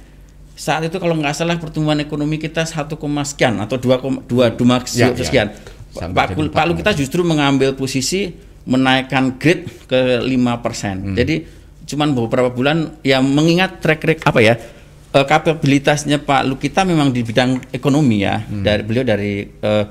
saat 0.56 0.82
itu 0.82 0.96
kalau 0.96 1.12
nggak 1.14 1.36
salah 1.36 1.60
pertumbuhan 1.60 2.00
ekonomi 2.00 2.40
kita 2.40 2.64
1, 2.64 2.88
sekian 3.22 3.60
atau 3.60 3.76
2,2 3.76 4.24
dua 4.24 4.48
Ya, 4.90 5.12
ya. 5.12 5.12
sekian. 5.14 5.48
Sampai 5.92 6.12
Pak, 6.12 6.24
jadi 6.26 6.36
Kul- 6.36 6.50
Pak 6.50 6.64
Lu 6.64 6.74
kita 6.74 6.92
justru 6.92 7.20
mengambil 7.22 7.76
posisi 7.76 8.32
menaikkan 8.64 9.36
grade 9.36 9.68
ke 9.86 10.00
5%. 10.20 11.14
Jadi 11.14 11.44
cuman 11.86 12.10
beberapa 12.10 12.50
bulan 12.50 12.98
yang 13.00 13.22
mengingat 13.22 13.78
track 13.78 14.00
record 14.02 14.26
apa 14.26 14.40
ya? 14.42 14.54
eh, 15.12 15.24
kapabilitasnya 15.24 16.18
Pak 16.18 16.42
Lukita 16.44 16.82
memang 16.82 17.12
di 17.12 17.20
bidang 17.20 17.60
ekonomi 17.70 18.20
ya. 18.20 18.40
Dari 18.42 18.82
beliau 18.82 19.04
dari 19.04 19.44
eh, 19.44 19.84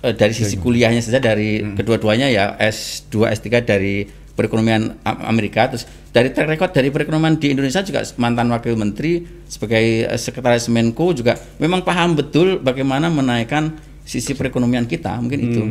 dari 0.00 0.32
sisi 0.32 0.56
kuliahnya 0.56 1.00
saja 1.00 1.20
dari 1.20 1.60
kedua-duanya 1.74 2.28
ya 2.28 2.56
S2 2.56 3.28
S3 3.36 3.46
dari 3.60 4.04
perekonomian 4.40 4.96
Amerika 5.04 5.68
terus 5.68 5.84
dari 6.08 6.32
track 6.32 6.48
record 6.48 6.72
dari 6.72 6.88
perekonomian 6.88 7.36
di 7.36 7.52
Indonesia 7.52 7.84
juga 7.84 8.00
mantan 8.16 8.48
wakil 8.48 8.72
menteri 8.80 9.20
sebagai 9.44 10.08
eh, 10.08 10.16
sekretaris 10.16 10.72
Menko 10.72 11.12
juga 11.12 11.36
memang 11.60 11.84
paham 11.84 12.16
betul 12.16 12.56
bagaimana 12.56 13.12
menaikkan 13.12 13.76
sisi 14.08 14.32
perekonomian 14.32 14.88
kita 14.88 15.20
mungkin 15.20 15.40
itu 15.44 15.62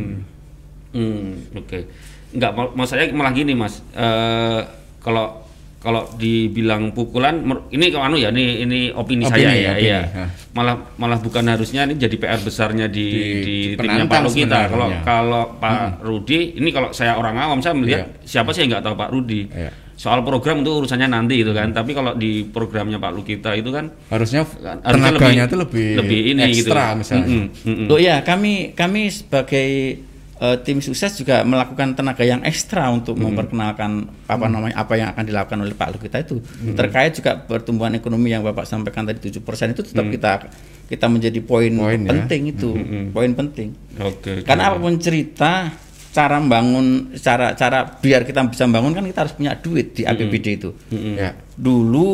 Hmm, 0.90 1.46
oke. 1.54 1.78
Enggak, 2.34 2.50
mau, 2.54 2.66
mau 2.74 2.86
saya 2.86 3.10
malah 3.14 3.34
gini 3.34 3.54
mas. 3.54 3.82
Eh, 3.94 4.60
kalau 5.02 5.39
kalau 5.80 6.04
dibilang 6.20 6.92
pukulan, 6.92 7.40
ini 7.72 7.88
kalau 7.88 8.12
anu 8.12 8.20
ya, 8.20 8.28
ini 8.28 8.68
ini 8.68 8.80
opini, 8.92 9.24
Opini, 9.24 9.48
saya 9.48 9.56
ya, 9.56 9.72
opini, 9.72 9.88
ha. 10.12 10.24
Malah 10.52 10.76
malah 11.00 11.16
bukan 11.24 11.40
harusnya 11.48 11.88
ini 11.88 11.96
jadi 11.96 12.20
PR 12.20 12.36
besarnya 12.44 12.84
di 12.84 13.08
Di- 13.08 13.40
di, 13.40 13.56
timnya 13.80 14.04
Pak 14.04 14.20
Lu 14.20 14.30
kita. 14.30 14.68
Kalau 14.68 14.88
kalau 15.00 15.42
Pak 15.56 16.04
Rudi, 16.04 16.60
ini 16.60 16.68
kalau 16.68 16.92
saya 16.92 17.16
orang 17.16 17.32
awam 17.40 17.64
saya 17.64 17.72
melihat 17.72 18.12
siapa 18.28 18.52
sih 18.52 18.68
yang 18.68 18.76
nggak 18.76 18.84
tahu 18.84 18.94
Pak 18.94 19.08
Rudi. 19.08 19.48
Iya. 19.48 19.72
Soal 19.96 20.24
program 20.24 20.64
itu 20.64 20.72
urusannya 20.72 21.08
nanti 21.12 21.44
itu 21.44 21.52
kan. 21.52 21.72
Tapi 21.72 21.96
kalau 21.96 22.12
di 22.12 22.44
programnya 22.44 23.00
Pak 23.00 23.12
Lu 23.16 23.24
kita 23.24 23.56
itu 23.56 23.72
kan 23.72 23.88
harusnya 24.12 24.44
harusnya 24.44 25.16
tenaganya 25.16 25.44
itu 25.48 25.56
lebih, 25.56 25.88
lebih 25.96 26.20
ini 26.36 26.40
gitu. 26.56 26.68
ekstra 26.68 26.92
misalnya. 26.92 27.24
Mm-mm, 27.24 27.44
mm-mm. 27.64 27.86
Loh 27.88 28.00
ya, 28.00 28.20
kami 28.20 28.76
kami 28.76 29.08
sebagai 29.08 29.68
eh, 30.40 30.56
tim 30.64 30.80
sukses 30.80 31.14
juga 31.20 31.44
melakukan 31.44 31.92
tenaga 31.92 32.24
yang 32.24 32.40
ekstra 32.42 32.88
untuk 32.88 33.14
memperkenalkan 33.20 34.08
apa 34.26 34.46
namanya 34.48 34.74
apa 34.80 34.96
yang 34.96 35.12
akan 35.12 35.24
dilakukan 35.28 35.58
oleh 35.60 35.74
Pak 35.76 35.88
Luhut 35.92 36.02
kita 36.08 36.18
itu 36.24 36.40
terkait 36.74 37.12
juga 37.14 37.36
pertumbuhan 37.36 37.92
ekonomi 37.94 38.32
yang 38.32 38.40
Bapak 38.40 38.64
sampaikan 38.64 39.04
tadi 39.04 39.30
7% 39.30 39.44
itu 39.76 39.82
tetap 39.84 40.06
kita 40.08 40.32
kita 40.90 41.06
menjadi 41.06 41.38
poin 41.44 41.70
Poin 41.70 42.00
ya. 42.02 42.10
penting 42.10 42.50
itu, 42.50 42.74
poin 43.14 43.30
penting. 43.30 43.70
Oke. 44.02 44.42
oke. 44.42 44.48
Karena 44.48 44.74
apa 44.74 44.82
pun 44.82 44.98
cerita 44.98 45.70
cara 46.10 46.42
membangun 46.42 47.14
cara 47.14 47.54
cara 47.54 47.86
biar 47.86 48.26
kita 48.26 48.42
bisa 48.50 48.66
membangun 48.66 48.98
kan 48.98 49.04
kita 49.06 49.18
harus 49.22 49.34
punya 49.38 49.54
duit 49.54 49.94
di 49.94 50.02
APBD 50.02 50.46
itu. 50.58 50.74
Ya. 51.14 51.38
Dulu 51.54 52.10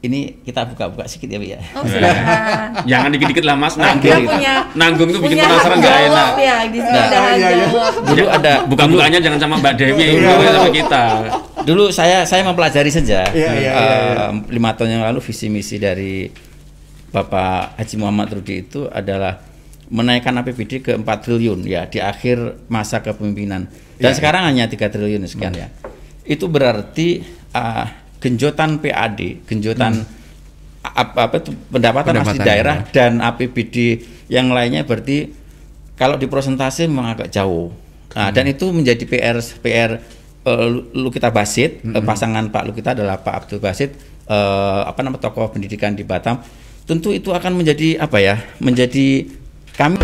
ini 0.00 0.40
kita 0.40 0.64
buka-buka 0.64 1.04
sedikit 1.04 1.28
ya, 1.30 1.38
Bu 1.38 1.46
ya. 1.46 1.60
Oh, 1.72 1.84
silakan. 1.90 2.68
Jangan 2.82 3.08
dikit-dikit 3.10 3.44
lah 3.44 3.52
Mas 3.54 3.74
Kita 3.74 3.84
nanggung. 3.86 4.24
punya 4.26 4.54
Nanggung 4.72 5.08
tuh 5.10 5.20
bikin 5.20 5.36
penasaran 5.38 5.60
hak 5.70 5.76
nggak 5.78 5.92
jawab 5.92 6.08
enak. 6.08 6.30
Ya, 6.40 6.56
di 6.64 6.78
sini 6.78 6.90
Nah, 6.90 7.04
ada 7.04 7.18
iya, 7.36 7.48
iya. 7.50 7.66
Dulu 8.00 8.24
ada 8.26 8.52
Buka-bukanya 8.64 9.18
jangan 9.18 9.38
sama 9.38 9.54
Mbak 9.58 9.74
Dewi, 9.76 10.06
bukan 10.16 10.52
sama 10.54 10.70
kita. 10.70 11.04
dulu 11.60 11.84
saya 11.90 12.24
saya 12.24 12.40
mempelajari 12.40 12.88
saja 12.88 13.28
Iya, 13.28 13.50
iya, 13.52 13.70
eh, 13.70 13.88
iya, 14.16 14.26
lima 14.48 14.72
tahun 14.72 14.96
yang 14.96 15.04
lalu 15.04 15.20
visi 15.20 15.46
misi 15.46 15.76
dari 15.76 16.32
Bapak 17.06 17.76
Haji 17.76 17.94
Muhammad 17.96 18.32
Rudi 18.32 18.62
itu 18.62 18.86
adalah 18.86 19.44
menaikkan 19.86 20.32
APBD 20.32 20.80
ke 20.80 20.92
4 20.94 21.04
triliun 21.20 21.60
ya 21.66 21.84
di 21.84 21.98
akhir 21.98 22.38
masa 22.66 23.02
kepemimpinan 23.02 23.68
dan 23.98 24.08
Iya, 24.08 24.16
sekarang 24.16 24.46
hanya 24.46 24.64
3 24.64 24.88
triliun 24.88 25.26
sekian 25.26 25.52
ya 25.52 25.68
itu 26.24 26.46
berarti 26.46 27.20
eh, 27.50 27.86
genjotan 28.20 28.78
PAD 28.78 29.48
genjotan 29.48 30.04
apa, 30.80 31.28
apa 31.28 31.36
itu 31.44 31.52
pendapatan, 31.68 32.12
Pendapatan, 32.16 32.44
daerah 32.44 32.76
ya. 32.88 32.92
dan 32.92 33.20
APBD 33.20 34.00
yang 34.32 34.48
lainnya 34.48 34.84
berarti 34.84 35.28
kalau 36.00 36.16
di 36.16 36.24
prosentase 36.24 36.88
memang 36.88 37.12
agak 37.12 37.28
jauh. 37.28 37.68
Nah, 38.16 38.32
dan 38.32 38.48
itu 38.48 38.72
menjadi 38.72 39.04
PR 39.04 39.36
PR 39.60 40.00
eh, 40.48 40.68
Lukita 40.96 41.28
Basit, 41.28 41.84
eh, 41.84 42.00
pasangan 42.00 42.48
Pak 42.48 42.64
Lukita 42.72 42.96
adalah 42.96 43.20
Pak 43.20 43.44
Abdul 43.44 43.60
Basit, 43.60 43.92
eh, 44.24 44.82
apa 44.88 45.04
nama 45.04 45.20
tokoh 45.20 45.52
pendidikan 45.52 45.92
di 45.92 46.02
Batam. 46.02 46.40
Tentu 46.88 47.12
itu 47.12 47.30
akan 47.36 47.60
menjadi 47.60 48.00
apa 48.00 48.16
ya? 48.18 48.40
Menjadi 48.58 49.28
kami 49.76 50.00